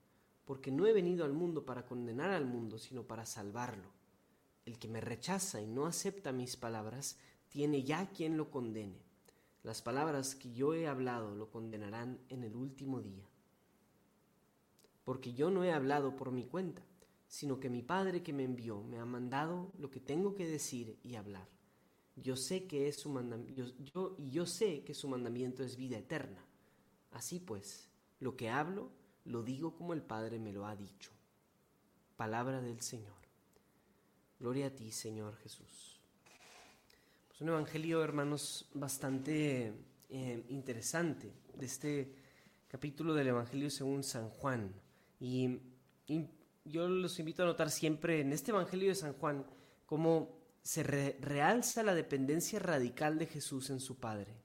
porque 0.45 0.71
no 0.71 0.87
he 0.87 0.93
venido 0.93 1.25
al 1.25 1.33
mundo 1.33 1.65
para 1.65 1.87
condenar 1.87 2.31
al 2.31 2.47
mundo, 2.47 2.79
sino 2.79 3.05
para 3.05 3.27
salvarlo. 3.27 3.91
El 4.65 4.79
que 4.79 4.89
me 4.89 5.01
rechaza 5.01 5.61
y 5.61 5.67
no 5.67 5.87
acepta 5.87 6.33
mis 6.33 6.57
palabras, 6.57 7.19
tiene 7.49 7.83
ya 7.83 8.11
quien 8.11 8.37
lo 8.37 8.51
condene. 8.51 9.03
Las 9.63 9.83
palabras 9.83 10.35
que 10.35 10.53
yo 10.53 10.75
he 10.75 10.89
hablado 10.89 11.35
lo 11.35 11.51
condenarán 11.51 12.19
en 12.29 12.45
el 12.45 12.57
último 12.57 13.01
día. 13.01 13.29
Porque 15.05 15.33
yo 15.33 15.51
no 15.51 15.65
he 15.65 15.73
hablado 15.73 16.17
por 16.17 16.33
mi 16.33 16.45
cuenta 16.45 16.83
sino 17.33 17.59
que 17.59 17.71
mi 17.71 17.81
Padre 17.81 18.23
que 18.23 18.35
me 18.35 18.45
envió 18.45 18.83
me 18.83 18.99
ha 18.99 19.07
mandado 19.07 19.73
lo 19.79 19.91
que 19.91 20.01
tengo 20.01 20.35
que 20.35 20.47
decir 20.47 20.99
y 21.03 21.15
hablar. 21.15 21.49
Yo 22.15 22.37
sé 22.37 22.67
que 22.67 22.89
es 22.89 22.97
su 22.97 23.09
mandamiento, 23.09 24.17
y 24.19 24.31
yo 24.31 24.45
sé 24.45 24.85
que 24.85 24.93
su 24.93 25.09
mandamiento 25.09 25.65
es 25.65 25.79
vida 25.79 25.97
eterna. 25.97 26.45
Así 27.11 27.41
pues, 27.41 27.89
lo 28.21 28.37
que 28.37 28.51
hablo, 28.51 28.91
lo 29.25 29.43
digo 29.43 29.75
como 29.75 29.93
el 29.93 30.03
Padre 30.03 30.39
me 30.39 30.53
lo 30.53 30.67
ha 30.67 30.77
dicho. 30.77 31.11
Palabra 32.17 32.61
del 32.61 32.81
Señor. 32.81 33.15
Gloria 34.39 34.67
a 34.67 34.71
ti, 34.71 34.91
Señor 34.91 35.37
Jesús. 35.37 36.01
Pues 37.29 37.41
un 37.41 37.49
evangelio, 37.49 38.03
hermanos, 38.03 38.69
bastante 38.75 39.73
eh, 40.09 40.45
interesante 40.49 41.33
de 41.55 41.67
este 41.67 42.15
capítulo 42.69 43.15
del 43.15 43.29
Evangelio 43.29 43.71
según 43.71 44.03
San 44.03 44.29
Juan. 44.31 44.75
y 45.21 45.61
yo 46.65 46.89
los 46.89 47.19
invito 47.19 47.43
a 47.43 47.47
notar 47.47 47.71
siempre 47.71 48.21
en 48.21 48.33
este 48.33 48.51
Evangelio 48.51 48.89
de 48.89 48.95
San 48.95 49.15
Juan 49.15 49.45
cómo 49.87 50.39
se 50.63 50.83
realza 50.85 51.83
la 51.83 51.95
dependencia 51.95 52.59
radical 52.59 53.19
de 53.19 53.27
Jesús 53.27 53.71
en 53.71 53.81
su 53.81 53.99
Padre. 53.99 54.37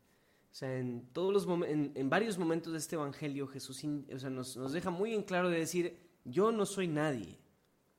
O 0.58 0.60
sea, 0.60 0.76
en, 0.76 1.06
todos 1.14 1.32
los 1.32 1.48
en, 1.68 2.10
varios 2.10 2.40
momentos 2.40 2.74
de 2.74 2.80
este 2.80 2.96
Evangelio 2.96 3.46
Jesús 3.46 3.84
nos, 3.84 4.58
nos 4.58 4.72
deja 4.72 4.90
muy 4.90 5.14
en 5.14 5.22
claro 5.22 5.52
de 5.52 5.60
decir, 5.60 6.00
yo 6.26 6.52
no 6.52 6.66
soy 6.66 6.88
nadie, 6.88 7.38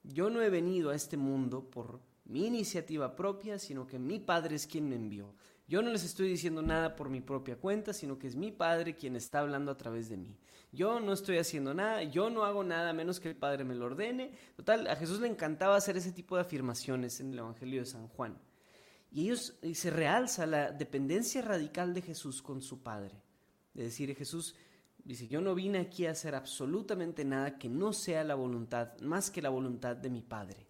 yo 0.03 0.29
no 0.29 0.43
he 0.43 0.51
venido 0.51 0.91
a 0.91 0.97
este 0.97 1.17
mundo 1.17 1.71
por 1.71 2.01
mi 2.25 2.49
iniciativa 2.49 3.15
propia, 3.15 3.61
sino 3.61 3.87
que 3.87 4.01
mi 4.01 4.19
Padre 4.19 4.57
es 4.57 4.67
quien 4.67 4.89
me 4.89 4.97
envió. 4.97 5.37
Yo 5.69 5.83
no 5.83 5.93
les 5.93 6.03
estoy 6.03 6.31
diciendo 6.31 6.61
nada 6.61 6.97
por 6.97 7.11
mi 7.11 7.21
propia 7.21 7.55
cuenta, 7.55 7.93
sino 7.93 8.19
que 8.19 8.27
es 8.27 8.35
mi 8.35 8.51
Padre 8.51 8.97
quien 8.97 9.15
está 9.15 9.39
hablando 9.39 9.71
a 9.71 9.77
través 9.77 10.09
de 10.09 10.17
mí. 10.17 10.37
Yo 10.73 10.99
no 10.99 11.13
estoy 11.13 11.39
haciendo 11.39 11.75
nada, 11.75 12.03
yo 12.03 12.29
no 12.29 12.43
hago 12.43 12.65
nada 12.65 12.93
menos 12.93 13.21
que 13.21 13.29
el 13.29 13.37
Padre 13.37 13.63
me 13.63 13.77
lo 13.77 13.85
ordene. 13.87 14.33
Total, 14.57 14.89
a 14.89 14.97
Jesús 14.97 15.21
le 15.21 15.29
encantaba 15.29 15.77
hacer 15.77 15.97
ese 15.97 16.11
tipo 16.11 16.35
de 16.35 16.43
afirmaciones 16.43 17.21
en 17.21 17.35
el 17.35 17.39
Evangelio 17.39 17.79
de 17.79 17.87
San 17.87 18.09
Juan. 18.09 18.37
Y 19.11 19.25
ellos 19.25 19.55
se 19.73 19.91
realza 19.91 20.47
la 20.47 20.71
dependencia 20.71 21.43
radical 21.43 21.95
de 21.95 22.03
Jesús 22.03 22.43
con 22.43 22.61
su 22.61 22.83
Padre. 22.83 23.23
De 23.75 23.85
decir, 23.85 24.15
Jesús 24.15 24.55
dice, 25.05 25.29
yo 25.29 25.41
no 25.41 25.55
vine 25.55 25.79
aquí 25.79 26.07
a 26.07 26.11
hacer 26.11 26.35
absolutamente 26.35 27.25
nada 27.25 27.59
que 27.59 27.69
no 27.69 27.93
sea 27.93 28.25
la 28.25 28.35
voluntad, 28.35 28.99
más 29.01 29.31
que 29.31 29.41
la 29.41 29.49
voluntad 29.49 29.97
de 29.97 30.11
mi 30.11 30.23
Padre. 30.23 30.67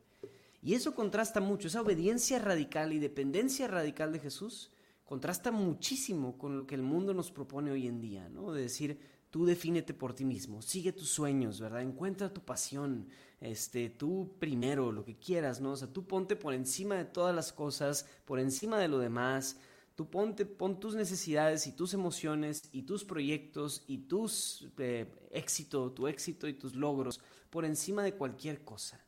Y 0.62 0.74
eso 0.74 0.94
contrasta 0.94 1.40
mucho, 1.40 1.68
esa 1.68 1.81
obediencia 1.81 2.38
radical 2.38 2.92
y 2.92 2.98
dependencia 2.98 3.68
radical 3.68 4.12
de 4.12 4.20
Jesús 4.20 4.70
contrasta 5.05 5.51
muchísimo 5.51 6.37
con 6.37 6.59
lo 6.59 6.66
que 6.66 6.74
el 6.74 6.83
mundo 6.83 7.14
nos 7.14 7.31
propone 7.31 7.70
hoy 7.70 7.87
en 7.87 8.01
día, 8.01 8.29
¿no? 8.29 8.53
De 8.53 8.62
decir, 8.62 9.01
tú 9.31 9.46
defínete 9.46 9.94
por 9.94 10.14
ti 10.14 10.24
mismo, 10.24 10.61
sigue 10.61 10.92
tus 10.92 11.09
sueños, 11.09 11.61
¿verdad? 11.61 11.83
Encuentra 11.83 12.33
tu 12.33 12.42
pasión, 12.44 13.09
este, 13.40 13.88
tú 13.90 14.35
primero, 14.38 14.90
lo 14.92 15.05
que 15.05 15.16
quieras, 15.16 15.61
¿no? 15.61 15.72
O 15.72 15.77
sea, 15.77 15.92
tú 15.92 16.07
ponte 16.07 16.37
por 16.37 16.55
encima 16.55 16.96
de 16.96 17.05
todas 17.05 17.35
las 17.35 17.53
cosas, 17.53 18.07
por 18.24 18.40
encima 18.40 18.79
de 18.79 18.88
lo 18.88 18.98
demás, 18.98 19.59
tú 19.94 20.11
ponte, 20.11 20.44
pon 20.46 20.81
tus 20.81 20.94
necesidades 20.94 21.66
y 21.66 21.72
tus 21.72 21.94
emociones 21.94 22.68
y 22.72 22.83
tus 22.83 23.05
proyectos 23.05 23.85
y 23.87 23.98
tus 23.98 24.68
eh, 24.79 25.07
éxito, 25.31 25.92
tu 25.92 26.09
éxito 26.09 26.48
y 26.48 26.55
tus 26.55 26.74
logros 26.74 27.20
por 27.51 27.64
encima 27.64 28.03
de 28.03 28.14
cualquier 28.14 28.64
cosa. 28.64 29.05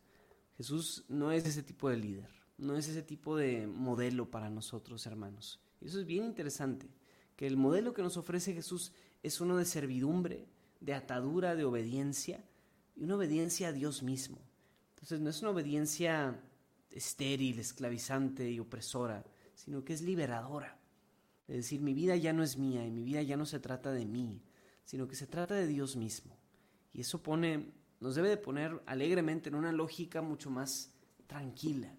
Jesús 0.57 1.05
no 1.09 1.33
es 1.33 1.47
ese 1.47 1.63
tipo 1.63 1.89
de 1.89 1.97
líder, 1.97 2.31
no 2.59 2.77
es 2.77 2.89
ese 2.89 3.03
tipo 3.03 3.37
de 3.37 3.67
modelo 3.67 4.31
para 4.31 4.51
nosotros, 4.51 5.07
hermanos. 5.07 5.61
Y 5.81 5.87
eso 5.87 5.99
es 5.99 6.07
bien 6.07 6.25
interesante, 6.25 6.89
que 7.37 7.47
el 7.47 7.57
modelo 7.57 7.95
que 7.95 8.03
nos 8.03 8.17
ofrece 8.17 8.53
Jesús 8.53 8.93
es 9.23 9.41
uno 9.41 9.57
de 9.57 9.65
servidumbre, 9.65 10.49
de 10.81 10.95
atadura, 10.95 11.57
de 11.57 11.65
obediencia, 11.65 12.45
y 13.01 13.05
una 13.05 13.17
obediencia 13.17 13.69
a 13.69 13.73
Dios 13.73 14.03
mismo. 14.03 14.39
Entonces 14.91 15.21
no 15.21 15.31
es 15.31 15.41
una 15.41 15.53
obediencia 15.53 16.39
estéril, 16.91 17.59
esclavizante 17.59 18.51
y 18.51 18.61
opresora, 18.61 19.25
sino 19.55 19.83
que 19.83 19.95
es 19.95 20.03
liberadora. 20.03 20.79
Es 21.49 21.57
decir, 21.57 21.81
mi 21.81 21.95
vida 21.95 22.15
ya 22.17 22.35
no 22.35 22.43
es 22.43 22.59
mía 22.59 22.87
y 22.87 22.91
mi 22.91 23.03
vida 23.03 23.23
ya 23.23 23.39
no 23.39 23.47
se 23.47 23.59
trata 23.59 23.91
de 23.91 24.05
mí, 24.05 24.43
sino 24.85 25.09
que 25.09 25.17
se 25.17 25.27
trata 25.27 25.55
de 25.55 25.67
Dios 25.67 25.97
mismo. 25.97 26.37
Y 26.93 27.01
eso 27.01 27.23
pone, 27.23 27.73
nos 28.01 28.17
debe 28.17 28.29
de 28.29 28.37
poner 28.37 28.83
alegremente 28.85 29.49
en 29.49 29.55
una 29.55 29.73
lógica 29.73 30.21
mucho 30.21 30.51
más 30.51 30.93
tranquila, 31.27 31.97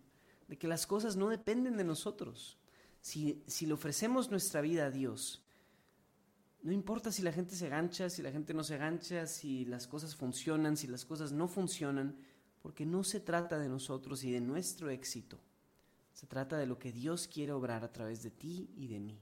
de 0.48 0.58
que 0.58 0.68
las 0.68 0.86
cosas 0.86 1.16
no 1.16 1.30
dependen 1.30 1.78
de 1.78 1.84
nosotros, 1.84 2.60
si, 3.02 3.42
le 3.66 3.74
ofrecemos 3.74 4.30
nuestra 4.30 4.62
vida 4.62 4.86
a 4.86 4.92
Dios, 4.92 5.44
no 6.64 6.72
importa 6.72 7.12
si 7.12 7.22
la 7.22 7.32
gente 7.32 7.56
se 7.56 7.70
gancha, 7.70 8.10
si 8.10 8.22
la 8.22 8.32
gente 8.32 8.54
no 8.54 8.64
se 8.64 8.78
gancha, 8.78 9.26
si 9.26 9.66
las 9.66 9.88
cosas 9.88 10.16
funcionan, 10.16 10.78
si 10.78 10.88
las 10.88 11.06
cosas 11.06 11.32
no 11.32 11.48
funcionan, 11.48 12.16
porque 12.62 12.86
no 12.86 13.04
se 13.04 13.20
trata 13.20 13.58
de 13.58 13.68
nosotros 13.68 14.24
y 14.24 14.32
de 14.32 14.42
nuestro 14.42 14.90
éxito. 14.90 15.40
Se 16.14 16.28
trata 16.28 16.58
de 16.58 16.68
lo 16.68 16.78
que 16.78 16.92
Dios 16.92 17.28
quiere 17.28 17.52
obrar 17.52 17.84
a 17.84 17.92
través 17.92 18.22
de 18.22 18.30
ti 18.30 18.70
y 18.76 18.88
de 18.88 19.00
mí. 19.00 19.20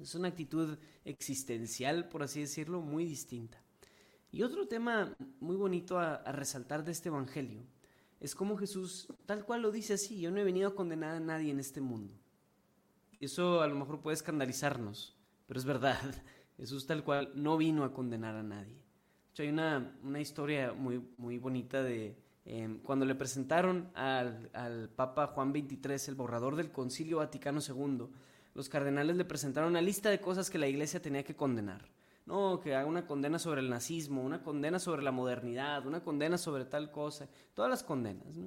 Es 0.00 0.16
una 0.16 0.28
actitud 0.28 0.76
existencial, 1.04 2.08
por 2.08 2.24
así 2.24 2.40
decirlo, 2.40 2.80
muy 2.80 3.04
distinta. 3.04 3.62
Y 4.32 4.42
otro 4.42 4.66
tema 4.66 5.16
muy 5.38 5.54
bonito 5.54 6.00
a, 6.00 6.16
a 6.16 6.32
resaltar 6.32 6.82
de 6.82 6.90
este 6.90 7.10
Evangelio 7.10 7.62
es 8.18 8.34
cómo 8.34 8.56
Jesús, 8.56 9.06
tal 9.26 9.44
cual 9.44 9.62
lo 9.62 9.70
dice 9.70 9.94
así, 9.94 10.18
yo 10.18 10.32
no 10.32 10.40
he 10.40 10.44
venido 10.44 10.68
a 10.68 10.74
condenar 10.74 11.14
a 11.14 11.20
nadie 11.20 11.52
en 11.52 11.60
este 11.60 11.80
mundo. 11.80 12.14
Eso 13.20 13.60
a 13.60 13.68
lo 13.68 13.76
mejor 13.76 14.00
puede 14.00 14.14
escandalizarnos, 14.14 15.14
pero 15.46 15.58
es 15.58 15.66
verdad. 15.66 15.98
Jesús 16.56 16.86
tal 16.86 17.02
cual 17.02 17.32
no 17.34 17.56
vino 17.56 17.84
a 17.84 17.92
condenar 17.92 18.36
a 18.36 18.42
nadie. 18.42 18.74
De 18.74 19.30
hecho, 19.30 19.42
hay 19.42 19.48
una, 19.48 19.96
una 20.02 20.20
historia 20.20 20.72
muy, 20.72 21.02
muy 21.16 21.38
bonita 21.38 21.82
de 21.82 22.16
em, 22.44 22.78
cuando 22.78 23.04
le 23.04 23.14
presentaron 23.14 23.90
al, 23.94 24.50
al, 24.52 24.88
Papa 24.90 25.26
Juan 25.28 25.52
XXIII 25.52 26.08
el 26.08 26.14
borrador 26.14 26.54
del 26.54 26.70
Concilio 26.70 27.18
Vaticano 27.18 27.60
II, 27.60 28.06
los 28.54 28.68
cardenales 28.68 29.16
le 29.16 29.24
presentaron 29.24 29.70
una 29.70 29.80
lista 29.80 30.10
de 30.10 30.20
cosas 30.20 30.48
que 30.48 30.58
la 30.58 30.68
iglesia 30.68 31.02
tenía 31.02 31.24
que 31.24 31.34
condenar. 31.34 31.90
No, 32.26 32.60
que 32.60 32.74
haga 32.74 32.86
una 32.86 33.06
condena 33.06 33.38
sobre 33.38 33.60
el 33.60 33.68
nazismo, 33.68 34.22
una 34.22 34.42
condena 34.42 34.78
sobre 34.78 35.02
la 35.02 35.10
modernidad, 35.10 35.86
una 35.86 36.02
condena 36.02 36.38
sobre 36.38 36.64
tal 36.64 36.90
cosa, 36.90 37.28
todas 37.52 37.70
las 37.70 37.82
condenas. 37.82 38.38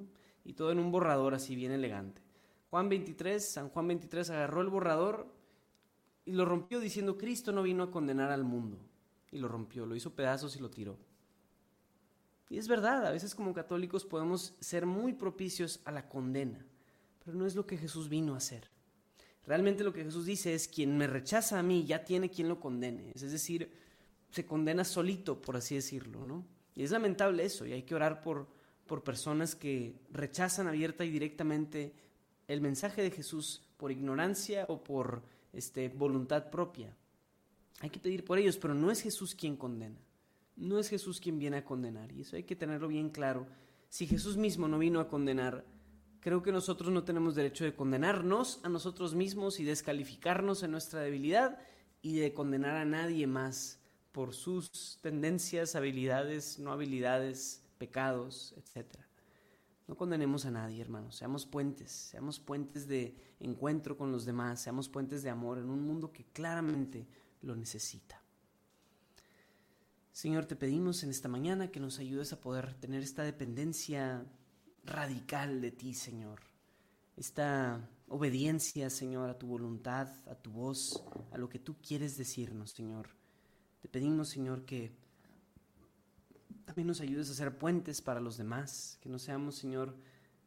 Y 0.44 0.54
todo 0.54 0.72
en 0.72 0.80
un 0.80 0.92
borrador 0.92 1.36
así 1.36 1.56
bien 1.56 1.72
elegante. 1.72 2.22
Juan 2.70 2.90
23, 2.90 3.46
San 3.46 3.70
Juan 3.70 3.88
23 3.88 4.30
agarró 4.32 4.62
el 4.62 4.70
borrador 4.70 5.28
y 6.28 6.34
lo 6.34 6.44
rompió 6.44 6.82
diciendo, 6.82 7.18
Cristo 7.18 7.54
no 7.54 7.64
vino 7.64 7.84
a 7.84 7.90
condenar 7.90 8.32
al 8.32 8.44
mundo. 8.44 8.78
Y 9.32 9.38
lo 9.38 9.48
rompió, 9.48 9.86
lo 9.86 9.96
hizo 9.96 10.14
pedazos 10.14 10.58
y 10.58 10.60
lo 10.60 10.70
tiró. 10.70 10.98
Y 12.50 12.58
es 12.58 12.68
verdad, 12.68 13.06
a 13.06 13.12
veces 13.12 13.34
como 13.34 13.54
católicos 13.54 14.04
podemos 14.04 14.54
ser 14.60 14.86
muy 14.86 15.14
propicios 15.14 15.80
a 15.86 15.92
la 15.92 16.10
condena, 16.10 16.66
pero 17.24 17.38
no 17.38 17.46
es 17.46 17.56
lo 17.56 17.66
que 17.66 17.78
Jesús 17.78 18.10
vino 18.10 18.34
a 18.34 18.38
hacer. 18.38 18.70
Realmente 19.46 19.86
lo 19.86 19.94
que 19.94 20.04
Jesús 20.04 20.26
dice 20.26 20.54
es, 20.54 20.68
quien 20.68 20.98
me 20.98 21.08
rechaza 21.08 21.60
a 21.60 21.64
mí 21.64 21.86
ya 21.86 22.04
tiene 22.04 22.30
quien 22.30 22.50
lo 22.50 22.60
condene. 22.60 23.14
Es 23.16 23.32
decir, 23.32 23.72
se 24.30 24.46
condena 24.46 24.84
solito, 24.84 25.42
por 25.42 25.56
así 25.56 25.76
decirlo, 25.76 26.28
¿no? 26.28 26.46
Y 26.76 26.84
es 26.84 26.92
lamentable 26.92 27.46
eso, 27.46 27.66
y 27.66 27.72
hay 27.72 27.84
que 27.84 27.96
orar 27.96 28.22
por, 28.22 28.48
por 28.86 29.02
personas 29.02 29.56
que 29.56 29.96
rechazan 30.12 30.68
abierta 30.68 31.06
y 31.06 31.10
directamente 31.10 31.94
el 32.50 32.60
mensaje 32.60 33.02
de 33.02 33.12
Jesús 33.12 33.64
por 33.78 33.94
ignorancia 33.94 34.66
o 34.68 34.84
por 34.84 35.24
este, 35.54 35.90
voluntad 35.90 36.50
propia. 36.50 36.96
Hay 37.80 37.90
que 37.90 38.00
pedir 38.00 38.24
por 38.26 38.38
ellos, 38.38 38.58
pero 38.58 38.74
no 38.74 38.92
es 38.92 39.02
Jesús 39.02 39.36
quien 39.36 39.56
condena. 39.56 40.00
No 40.56 40.80
es 40.80 40.90
Jesús 40.90 41.20
quien 41.20 41.38
viene 41.38 41.58
a 41.58 41.66
condenar. 41.66 42.12
Y 42.12 42.22
eso 42.22 42.36
hay 42.36 42.44
que 42.44 42.56
tenerlo 42.56 42.88
bien 42.88 43.10
claro. 43.10 43.46
Si 43.90 44.08
Jesús 44.08 44.38
mismo 44.38 44.68
no 44.68 44.80
vino 44.80 45.00
a 45.00 45.08
condenar, 45.08 45.64
creo 46.20 46.42
que 46.42 46.52
nosotros 46.52 46.92
no 46.92 47.04
tenemos 47.04 47.36
derecho 47.36 47.64
de 47.64 47.76
condenarnos 47.76 48.60
a 48.64 48.70
nosotros 48.70 49.14
mismos 49.14 49.60
y 49.60 49.64
descalificarnos 49.64 50.64
en 50.64 50.72
nuestra 50.72 51.02
debilidad 51.02 51.60
y 52.02 52.18
de 52.18 52.34
condenar 52.34 52.76
a 52.76 52.86
nadie 52.86 53.28
más 53.28 53.80
por 54.12 54.34
sus 54.34 54.98
tendencias, 55.02 55.76
habilidades, 55.76 56.58
no 56.58 56.72
habilidades, 56.72 57.64
pecados, 57.78 58.56
etc. 58.58 59.07
No 59.88 59.96
condenemos 59.96 60.46
a 60.46 60.52
nadie, 60.52 60.82
hermanos. 60.82 61.16
Seamos 61.16 61.46
puentes, 61.46 61.92
seamos 61.92 62.40
puentes 62.40 62.88
de 62.88 63.16
encuentro 63.40 63.98
con 63.98 64.12
los 64.12 64.26
demás, 64.26 64.62
seamos 64.62 64.90
puentes 64.90 65.24
de 65.24 65.30
amor 65.30 65.58
en 65.60 65.70
un 65.70 65.82
mundo 65.82 66.12
que 66.12 66.26
claramente 66.26 67.08
lo 67.42 67.56
necesita. 67.56 68.22
Señor, 70.12 70.46
te 70.46 70.56
pedimos 70.56 71.04
en 71.04 71.10
esta 71.10 71.30
mañana 71.30 71.72
que 71.72 71.80
nos 71.80 72.00
ayudes 72.00 72.34
a 72.34 72.42
poder 72.42 72.74
tener 72.74 73.02
esta 73.02 73.24
dependencia 73.24 74.26
radical 74.84 75.62
de 75.62 75.72
ti, 75.72 75.94
Señor. 75.94 76.42
Esta 77.16 77.88
obediencia, 78.10 78.90
Señor, 78.90 79.30
a 79.30 79.38
tu 79.38 79.48
voluntad, 79.48 80.10
a 80.28 80.36
tu 80.36 80.52
voz, 80.52 81.04
a 81.32 81.38
lo 81.38 81.48
que 81.50 81.60
tú 81.60 81.78
quieres 81.78 82.18
decirnos, 82.18 82.72
Señor. 82.72 83.10
Te 83.80 83.88
pedimos, 83.88 84.30
Señor, 84.30 84.66
que 84.66 84.92
también 86.68 86.88
nos 86.88 87.00
ayudes 87.00 87.30
a 87.30 87.32
hacer 87.32 87.58
puentes 87.58 88.02
para 88.02 88.20
los 88.20 88.36
demás, 88.36 89.00
que 89.02 89.08
no 89.08 89.20
seamos, 89.20 89.56
Señor, 89.56 89.96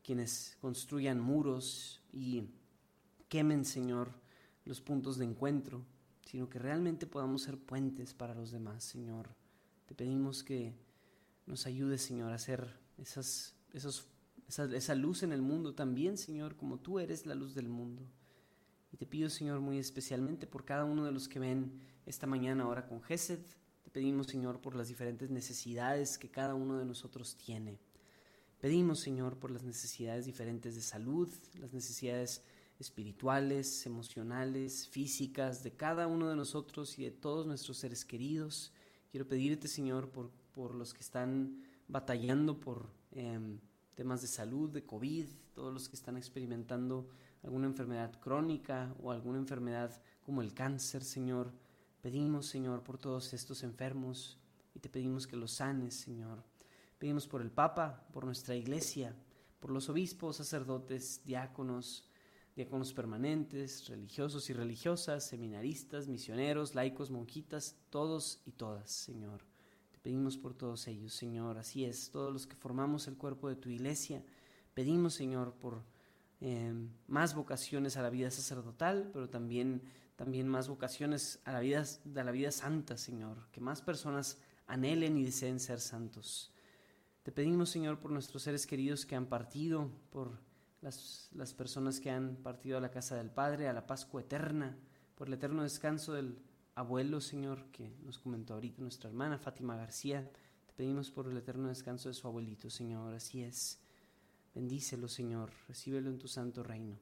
quienes 0.05 0.59
construyan 0.61 1.19
muros 1.19 2.03
y 2.13 2.45
quemen, 3.31 3.65
Señor, 3.65 4.13
los 4.67 4.83
puntos 4.83 5.17
de 5.17 5.25
encuentro, 5.25 5.83
sino 6.27 6.51
que 6.51 6.59
realmente 6.59 7.07
podamos 7.07 7.41
ser 7.43 7.57
puentes 7.57 8.13
para 8.13 8.35
los 8.35 8.51
demás, 8.51 8.85
Señor. 8.85 9.31
Te 9.87 9.95
pedimos 9.95 10.45
que 10.45 10.75
nos 11.47 11.65
ayudes, 11.65 12.03
Señor, 12.03 12.33
a 12.33 12.37
esa, 12.37 12.61
esa 13.73 14.95
luz 14.95 15.23
en 15.23 15.33
el 15.33 15.41
mundo 15.41 15.75
también, 15.75 16.19
Señor, 16.19 16.55
como 16.55 16.81
tú 16.81 16.99
eres 16.99 17.25
la 17.25 17.35
luz 17.35 17.55
del 17.55 17.71
mundo. 17.71 18.03
Y 18.93 18.99
te 18.99 19.07
pido, 19.07 19.31
Señor, 19.31 19.61
muy 19.61 19.79
especialmente 19.79 20.47
por 20.47 20.67
cada 20.67 20.85
uno 20.85 21.03
de 21.07 21.13
los 21.13 21.29
que 21.29 21.39
ven 21.39 21.81
esta 22.05 22.27
mañana 22.27 22.65
ahora 22.65 22.87
con 22.87 23.01
Gesed. 23.01 23.41
Pedimos, 23.93 24.29
Señor, 24.29 24.61
por 24.61 24.77
las 24.77 24.89
diferentes 24.89 25.31
necesidades 25.31 26.17
que 26.17 26.31
cada 26.31 26.55
uno 26.55 26.79
de 26.79 26.85
nosotros 26.85 27.37
tiene. 27.37 27.79
Pedimos, 28.61 29.01
Señor, 29.01 29.39
por 29.39 29.51
las 29.51 29.65
necesidades 29.65 30.27
diferentes 30.27 30.75
de 30.75 30.83
salud, 30.83 31.29
las 31.59 31.73
necesidades 31.73 32.43
espirituales, 32.79 33.85
emocionales, 33.87 34.87
físicas 34.89 35.63
de 35.63 35.73
cada 35.73 36.07
uno 36.07 36.29
de 36.29 36.37
nosotros 36.37 36.99
y 36.99 37.05
de 37.05 37.11
todos 37.11 37.47
nuestros 37.47 37.79
seres 37.79 38.05
queridos. 38.05 38.73
Quiero 39.11 39.27
pedirte, 39.27 39.67
Señor, 39.67 40.11
por, 40.11 40.31
por 40.53 40.75
los 40.75 40.95
que 40.95 41.01
están 41.01 41.63
batallando 41.89 42.61
por 42.61 42.91
em, 43.13 43.59
temas 43.95 44.23
de 44.23 44.29
salud, 44.29 44.71
de 44.71 44.85
COVID, 44.85 45.27
todos 45.55 45.75
los 45.75 45.89
que 45.89 45.97
están 45.97 46.17
experimentando 46.17 47.09
alguna 47.43 47.67
enfermedad 47.67 48.19
crónica 48.21 48.95
o 49.03 49.11
alguna 49.11 49.39
enfermedad 49.39 50.01
como 50.23 50.43
el 50.43 50.55
cáncer, 50.55 51.03
Señor. 51.03 51.53
Pedimos, 52.01 52.47
Señor, 52.47 52.83
por 52.83 52.97
todos 52.97 53.33
estos 53.35 53.63
enfermos 53.63 54.39
y 54.75 54.81
te 54.81 54.89
pedimos 54.89 55.27
que 55.27 55.37
los 55.37 55.53
sanes, 55.53 55.95
Señor. 55.95 56.43
Pedimos 56.99 57.27
por 57.27 57.43
el 57.43 57.51
Papa, 57.51 58.07
por 58.13 58.25
nuestra 58.25 58.57
iglesia, 58.57 59.15
por 59.59 59.71
los 59.71 59.89
obispos, 59.91 60.37
sacerdotes, 60.37 61.23
diáconos, 61.25 62.09
diáconos 62.57 62.95
permanentes, 62.95 63.87
religiosos 63.89 64.49
y 64.49 64.55
religiosas, 64.55 65.27
seminaristas, 65.27 66.09
misioneros, 66.09 66.75
laicos, 66.75 67.11
monjitas, 67.11 67.77
todos 67.91 68.41
y 68.47 68.53
todas, 68.53 68.91
Señor. 68.91 69.45
Te 69.93 69.99
pedimos 69.99 70.39
por 70.39 70.55
todos 70.55 70.87
ellos, 70.89 71.13
Señor. 71.13 71.59
Así 71.59 71.85
es, 71.85 72.11
todos 72.11 72.33
los 72.33 72.47
que 72.47 72.57
formamos 72.57 73.09
el 73.09 73.17
cuerpo 73.17 73.49
de 73.49 73.57
tu 73.57 73.69
iglesia. 73.69 74.25
Pedimos, 74.73 75.15
Señor, 75.15 75.53
por 75.55 75.83
eh, 76.41 76.73
más 77.07 77.35
vocaciones 77.35 77.97
a 77.97 78.03
la 78.03 78.11
vida 78.11 78.31
sacerdotal, 78.31 79.11
pero 79.13 79.29
también, 79.29 79.83
también 80.17 80.49
más 80.49 80.69
vocaciones 80.69 81.41
a 81.45 81.53
la, 81.53 81.61
vida, 81.61 81.85
a 82.17 82.25
la 82.25 82.33
vida 82.33 82.51
santa, 82.51 82.97
Señor. 82.97 83.49
Que 83.53 83.61
más 83.61 83.83
personas 83.83 84.39
anhelen 84.67 85.19
y 85.19 85.25
deseen 85.25 85.61
ser 85.61 85.81
santos. 85.81 86.53
Te 87.23 87.33
pedimos, 87.33 87.69
Señor, 87.69 87.99
por 87.99 88.11
nuestros 88.11 88.43
seres 88.43 88.67
queridos 88.67 89.05
que 89.05 89.17
han 89.17 89.27
partido, 89.27 89.91
por 90.11 90.39
las, 90.81 91.29
las 91.33 91.53
personas 91.53 92.01
que 92.01 92.11
han 92.11 92.37
partido 92.37 92.79
a 92.79 92.81
la 92.81 92.91
casa 92.91 93.17
del 93.17 93.31
Padre, 93.31 93.69
a 93.69 93.75
la 93.75 93.87
Pascua 93.87 94.23
eterna, 94.23 94.79
por 95.15 95.29
el 95.29 95.35
eterno 95.35 95.63
descanso 95.63 96.15
del 96.15 96.39
abuelo, 96.75 97.21
Señor, 97.21 97.67
que 97.71 97.93
nos 98.03 98.19
comentó 98.19 98.55
ahorita 98.55 98.81
nuestra 98.81 99.11
hermana 99.11 99.39
Fátima 99.39 99.77
García. 99.77 100.31
Te 100.67 100.73
pedimos 100.73 101.11
por 101.11 101.29
el 101.29 101.37
eterno 101.37 101.69
descanso 101.69 102.09
de 102.09 102.15
su 102.15 102.27
abuelito, 102.27 102.71
Señor. 102.71 103.13
Así 103.13 103.43
es. 103.43 103.79
Bendícelo, 104.55 105.09
Señor. 105.09 105.51
Recíbelo 105.69 106.11
en 106.11 106.19
tu 106.19 106.29
santo 106.29 106.63
reino. 106.63 106.99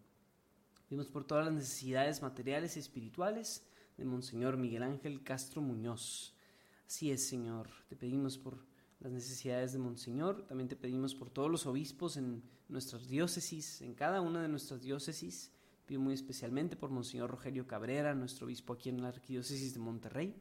Pedimos 0.88 1.08
por 1.08 1.24
todas 1.24 1.46
las 1.46 1.54
necesidades 1.54 2.22
materiales 2.22 2.76
y 2.76 2.80
espirituales 2.80 3.66
de 3.96 4.04
Monseñor 4.04 4.56
Miguel 4.56 4.82
Ángel 4.82 5.22
Castro 5.22 5.60
Muñoz. 5.60 6.34
Así 6.86 7.10
es, 7.10 7.26
Señor. 7.26 7.68
Te 7.88 7.96
pedimos 7.96 8.38
por 8.38 8.64
las 9.00 9.12
necesidades 9.12 9.72
de 9.72 9.78
Monseñor. 9.78 10.46
También 10.46 10.68
te 10.68 10.76
pedimos 10.76 11.14
por 11.14 11.30
todos 11.30 11.50
los 11.50 11.66
obispos 11.66 12.16
en 12.16 12.42
nuestras 12.68 13.08
diócesis, 13.08 13.82
en 13.82 13.94
cada 13.94 14.20
una 14.20 14.42
de 14.42 14.48
nuestras 14.48 14.82
diócesis. 14.82 15.50
Pido 15.86 16.00
muy 16.00 16.14
especialmente 16.14 16.76
por 16.76 16.90
Monseñor 16.90 17.30
Rogelio 17.30 17.66
Cabrera, 17.66 18.14
nuestro 18.14 18.46
obispo 18.46 18.74
aquí 18.74 18.88
en 18.88 19.02
la 19.02 19.08
Arquidiócesis 19.08 19.72
de 19.72 19.80
Monterrey. 19.80 20.34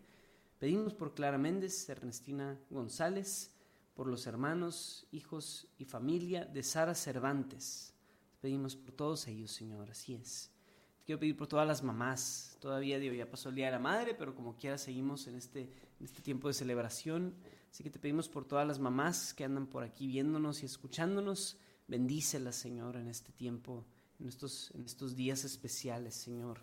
Pedimos 0.59 0.93
por 0.93 1.13
Clara 1.13 1.37
Méndez, 1.37 1.87
Ernestina 1.89 2.59
González, 2.69 3.51
por 3.97 4.05
los 4.05 4.27
hermanos, 4.27 5.07
hijos 5.11 5.67
y 5.79 5.85
familia 5.85 6.45
de 6.45 6.61
Sara 6.61 6.93
Cervantes. 6.93 7.95
Pedimos 8.39 8.75
por 8.75 8.91
todos 8.91 9.27
ellos, 9.27 9.49
Señor, 9.49 9.89
así 9.89 10.13
es. 10.13 10.51
Te 10.99 11.03
quiero 11.03 11.19
pedir 11.19 11.35
por 11.35 11.47
todas 11.47 11.67
las 11.67 11.81
mamás. 11.81 12.57
Todavía 12.61 12.99
Dios 12.99 13.17
ya 13.17 13.27
pasó 13.27 13.49
el 13.49 13.55
Día 13.55 13.65
de 13.65 13.71
la 13.71 13.79
Madre, 13.79 14.13
pero 14.13 14.35
como 14.35 14.55
quiera 14.55 14.77
seguimos 14.77 15.25
en 15.25 15.33
este, 15.33 15.61
en 15.99 16.05
este 16.05 16.21
tiempo 16.21 16.47
de 16.47 16.53
celebración. 16.53 17.33
Así 17.71 17.83
que 17.83 17.89
te 17.89 17.97
pedimos 17.97 18.29
por 18.29 18.45
todas 18.45 18.67
las 18.67 18.77
mamás 18.77 19.33
que 19.33 19.43
andan 19.43 19.65
por 19.65 19.83
aquí 19.83 20.05
viéndonos 20.05 20.61
y 20.61 20.67
escuchándonos. 20.67 21.57
Bendícelas, 21.87 22.55
Señor, 22.55 22.97
en 22.97 23.07
este 23.07 23.31
tiempo, 23.31 23.83
en 24.19 24.27
estos, 24.27 24.69
en 24.75 24.85
estos 24.85 25.15
días 25.15 25.43
especiales, 25.43 26.13
Señor. 26.13 26.59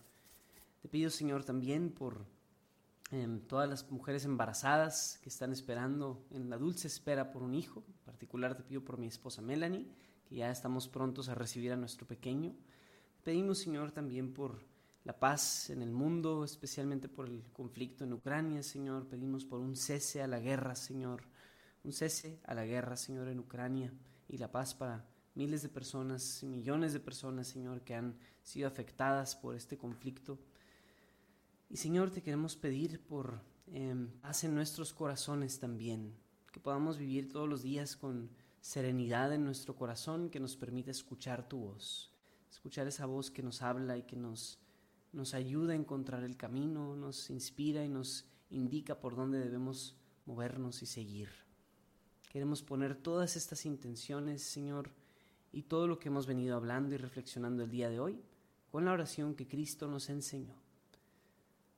Te 0.82 0.88
pido, 0.88 1.10
Señor, 1.10 1.42
también 1.44 1.90
por 1.90 2.26
eh, 3.10 3.40
todas 3.46 3.68
las 3.68 3.90
mujeres 3.90 4.24
embarazadas 4.24 5.18
que 5.22 5.28
están 5.28 5.52
esperando 5.52 6.26
en 6.30 6.50
la 6.50 6.56
dulce 6.56 6.88
espera 6.88 7.30
por 7.30 7.42
un 7.42 7.54
hijo. 7.54 7.84
En 7.86 8.04
particular 8.04 8.56
te 8.56 8.62
pido 8.62 8.84
por 8.84 8.98
mi 8.98 9.06
esposa 9.06 9.42
Melanie, 9.42 9.86
que 10.24 10.36
ya 10.36 10.50
estamos 10.50 10.88
prontos 10.88 11.28
a 11.28 11.34
recibir 11.34 11.72
a 11.72 11.76
nuestro 11.76 12.06
pequeño. 12.06 12.54
Pedimos, 13.22 13.58
Señor, 13.58 13.92
también 13.92 14.32
por 14.32 14.64
la 15.04 15.18
paz 15.18 15.70
en 15.70 15.82
el 15.82 15.92
mundo, 15.92 16.44
especialmente 16.44 17.08
por 17.08 17.26
el 17.28 17.44
conflicto 17.52 18.04
en 18.04 18.14
Ucrania, 18.14 18.62
Señor. 18.62 19.06
Pedimos 19.06 19.44
por 19.44 19.60
un 19.60 19.76
cese 19.76 20.22
a 20.22 20.26
la 20.26 20.40
guerra, 20.40 20.74
Señor. 20.74 21.24
Un 21.84 21.92
cese 21.92 22.40
a 22.46 22.54
la 22.54 22.64
guerra, 22.64 22.96
Señor, 22.96 23.28
en 23.28 23.38
Ucrania 23.38 23.92
y 24.28 24.38
la 24.38 24.50
paz 24.50 24.74
para 24.74 25.06
miles 25.34 25.62
de 25.62 25.68
personas, 25.68 26.42
millones 26.42 26.92
de 26.94 27.00
personas, 27.00 27.48
Señor, 27.48 27.82
que 27.82 27.94
han 27.94 28.16
sido 28.42 28.66
afectadas 28.66 29.36
por 29.36 29.54
este 29.54 29.76
conflicto. 29.76 30.38
Y 31.68 31.76
Señor, 31.76 32.10
te 32.10 32.22
queremos 32.22 32.56
pedir 32.56 33.00
por 33.00 33.40
eh, 33.68 34.08
paz 34.20 34.44
en 34.44 34.54
nuestros 34.54 34.92
corazones 34.92 35.58
también, 35.58 36.14
que 36.52 36.60
podamos 36.60 36.98
vivir 36.98 37.30
todos 37.30 37.48
los 37.48 37.62
días 37.62 37.96
con 37.96 38.30
serenidad 38.60 39.32
en 39.32 39.44
nuestro 39.44 39.74
corazón 39.74 40.30
que 40.30 40.40
nos 40.40 40.56
permita 40.56 40.90
escuchar 40.90 41.48
tu 41.48 41.58
voz, 41.58 42.12
escuchar 42.50 42.86
esa 42.86 43.06
voz 43.06 43.30
que 43.30 43.42
nos 43.42 43.62
habla 43.62 43.96
y 43.96 44.02
que 44.02 44.16
nos 44.16 44.58
nos 45.14 45.32
ayuda 45.34 45.72
a 45.72 45.76
encontrar 45.76 46.24
el 46.24 46.36
camino, 46.36 46.96
nos 46.96 47.30
inspira 47.30 47.84
y 47.84 47.88
nos 47.88 48.26
indica 48.50 48.98
por 48.98 49.14
dónde 49.16 49.38
debemos 49.38 49.96
movernos 50.26 50.82
y 50.82 50.86
seguir. 50.86 51.28
Queremos 52.30 52.62
poner 52.62 52.96
todas 52.96 53.36
estas 53.36 53.64
intenciones, 53.64 54.42
Señor, 54.42 54.90
y 55.52 55.62
todo 55.62 55.86
lo 55.86 56.00
que 56.00 56.08
hemos 56.08 56.26
venido 56.26 56.56
hablando 56.56 56.94
y 56.94 56.98
reflexionando 56.98 57.62
el 57.62 57.70
día 57.70 57.88
de 57.88 58.00
hoy 58.00 58.20
con 58.70 58.84
la 58.84 58.92
oración 58.92 59.36
que 59.36 59.46
Cristo 59.46 59.86
nos 59.86 60.10
enseñó. 60.10 60.63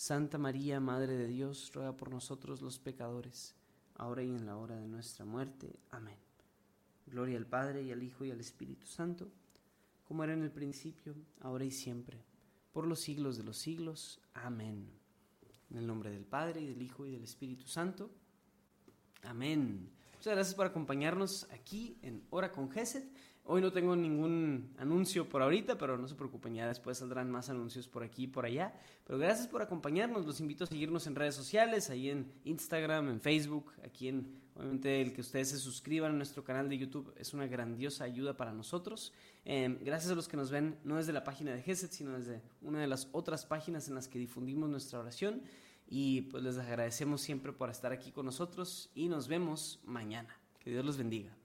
Santa 0.00 0.38
María, 0.38 0.80
Madre 0.80 1.14
de 1.14 1.26
Dios, 1.26 1.70
ruega 1.74 1.94
por 1.94 2.10
nosotros 2.10 2.62
los 2.62 2.78
pecadores, 2.78 3.54
ahora 3.96 4.22
y 4.22 4.30
en 4.30 4.46
la 4.46 4.56
hora 4.56 4.74
de 4.76 4.88
nuestra 4.88 5.26
muerte. 5.26 5.78
Amén. 5.90 6.16
Gloria 7.04 7.36
al 7.36 7.44
Padre 7.44 7.82
y 7.82 7.92
al 7.92 8.02
Hijo 8.02 8.24
y 8.24 8.30
al 8.30 8.40
Espíritu 8.40 8.86
Santo 8.86 9.30
como 10.08 10.24
era 10.24 10.32
en 10.32 10.42
el 10.42 10.50
principio, 10.50 11.14
ahora 11.40 11.66
y 11.66 11.70
siempre, 11.70 12.24
por 12.72 12.86
los 12.86 13.00
siglos 13.00 13.36
de 13.36 13.44
los 13.44 13.58
siglos. 13.58 14.22
Amén. 14.32 14.88
En 15.70 15.76
el 15.76 15.86
nombre 15.86 16.10
del 16.10 16.24
Padre, 16.24 16.62
y 16.62 16.66
del 16.66 16.80
Hijo, 16.80 17.04
y 17.04 17.10
del 17.10 17.22
Espíritu 17.22 17.66
Santo. 17.66 18.10
Amén. 19.22 19.90
Muchas 20.14 20.34
gracias 20.34 20.54
por 20.54 20.64
acompañarnos 20.64 21.46
aquí 21.52 21.98
en 22.00 22.24
Hora 22.30 22.52
con 22.52 22.70
Geset. 22.70 23.04
Hoy 23.44 23.60
no 23.60 23.72
tengo 23.72 23.96
ningún 23.96 24.72
anuncio 24.78 25.28
por 25.28 25.42
ahorita, 25.42 25.76
pero 25.76 25.98
no 25.98 26.06
se 26.06 26.14
preocupen, 26.14 26.54
ya 26.54 26.68
después 26.68 26.98
saldrán 26.98 27.30
más 27.30 27.50
anuncios 27.50 27.88
por 27.88 28.02
aquí 28.02 28.24
y 28.24 28.26
por 28.28 28.44
allá. 28.44 28.72
Pero 29.04 29.18
gracias 29.18 29.48
por 29.48 29.60
acompañarnos, 29.60 30.24
los 30.24 30.40
invito 30.40 30.64
a 30.64 30.66
seguirnos 30.66 31.06
en 31.06 31.16
redes 31.16 31.34
sociales, 31.34 31.90
ahí 31.90 32.10
en 32.10 32.30
Instagram, 32.44 33.08
en 33.08 33.20
Facebook, 33.20 33.72
aquí 33.84 34.08
en, 34.08 34.40
obviamente 34.54 35.00
el 35.00 35.12
que 35.12 35.22
ustedes 35.22 35.48
se 35.48 35.58
suscriban 35.58 36.12
a 36.12 36.14
nuestro 36.14 36.44
canal 36.44 36.68
de 36.68 36.78
YouTube 36.78 37.12
es 37.16 37.34
una 37.34 37.46
grandiosa 37.46 38.04
ayuda 38.04 38.36
para 38.36 38.52
nosotros. 38.52 39.12
Em, 39.44 39.78
gracias 39.82 40.12
a 40.12 40.14
los 40.14 40.28
que 40.28 40.36
nos 40.36 40.50
ven, 40.50 40.78
no 40.84 40.96
desde 40.96 41.12
la 41.12 41.24
página 41.24 41.52
de 41.52 41.62
Geset, 41.62 41.90
sino 41.90 42.12
desde 42.12 42.42
una 42.62 42.80
de 42.80 42.86
las 42.86 43.08
otras 43.12 43.46
páginas 43.46 43.88
en 43.88 43.94
las 43.94 44.06
que 44.06 44.18
difundimos 44.18 44.68
nuestra 44.68 45.00
oración. 45.00 45.42
Y 45.88 46.22
pues 46.22 46.44
les 46.44 46.56
agradecemos 46.56 47.20
siempre 47.20 47.52
por 47.52 47.68
estar 47.68 47.90
aquí 47.90 48.12
con 48.12 48.26
nosotros 48.26 48.90
y 48.94 49.08
nos 49.08 49.26
vemos 49.26 49.80
mañana. 49.84 50.38
Que 50.60 50.70
Dios 50.70 50.84
los 50.84 50.96
bendiga. 50.96 51.39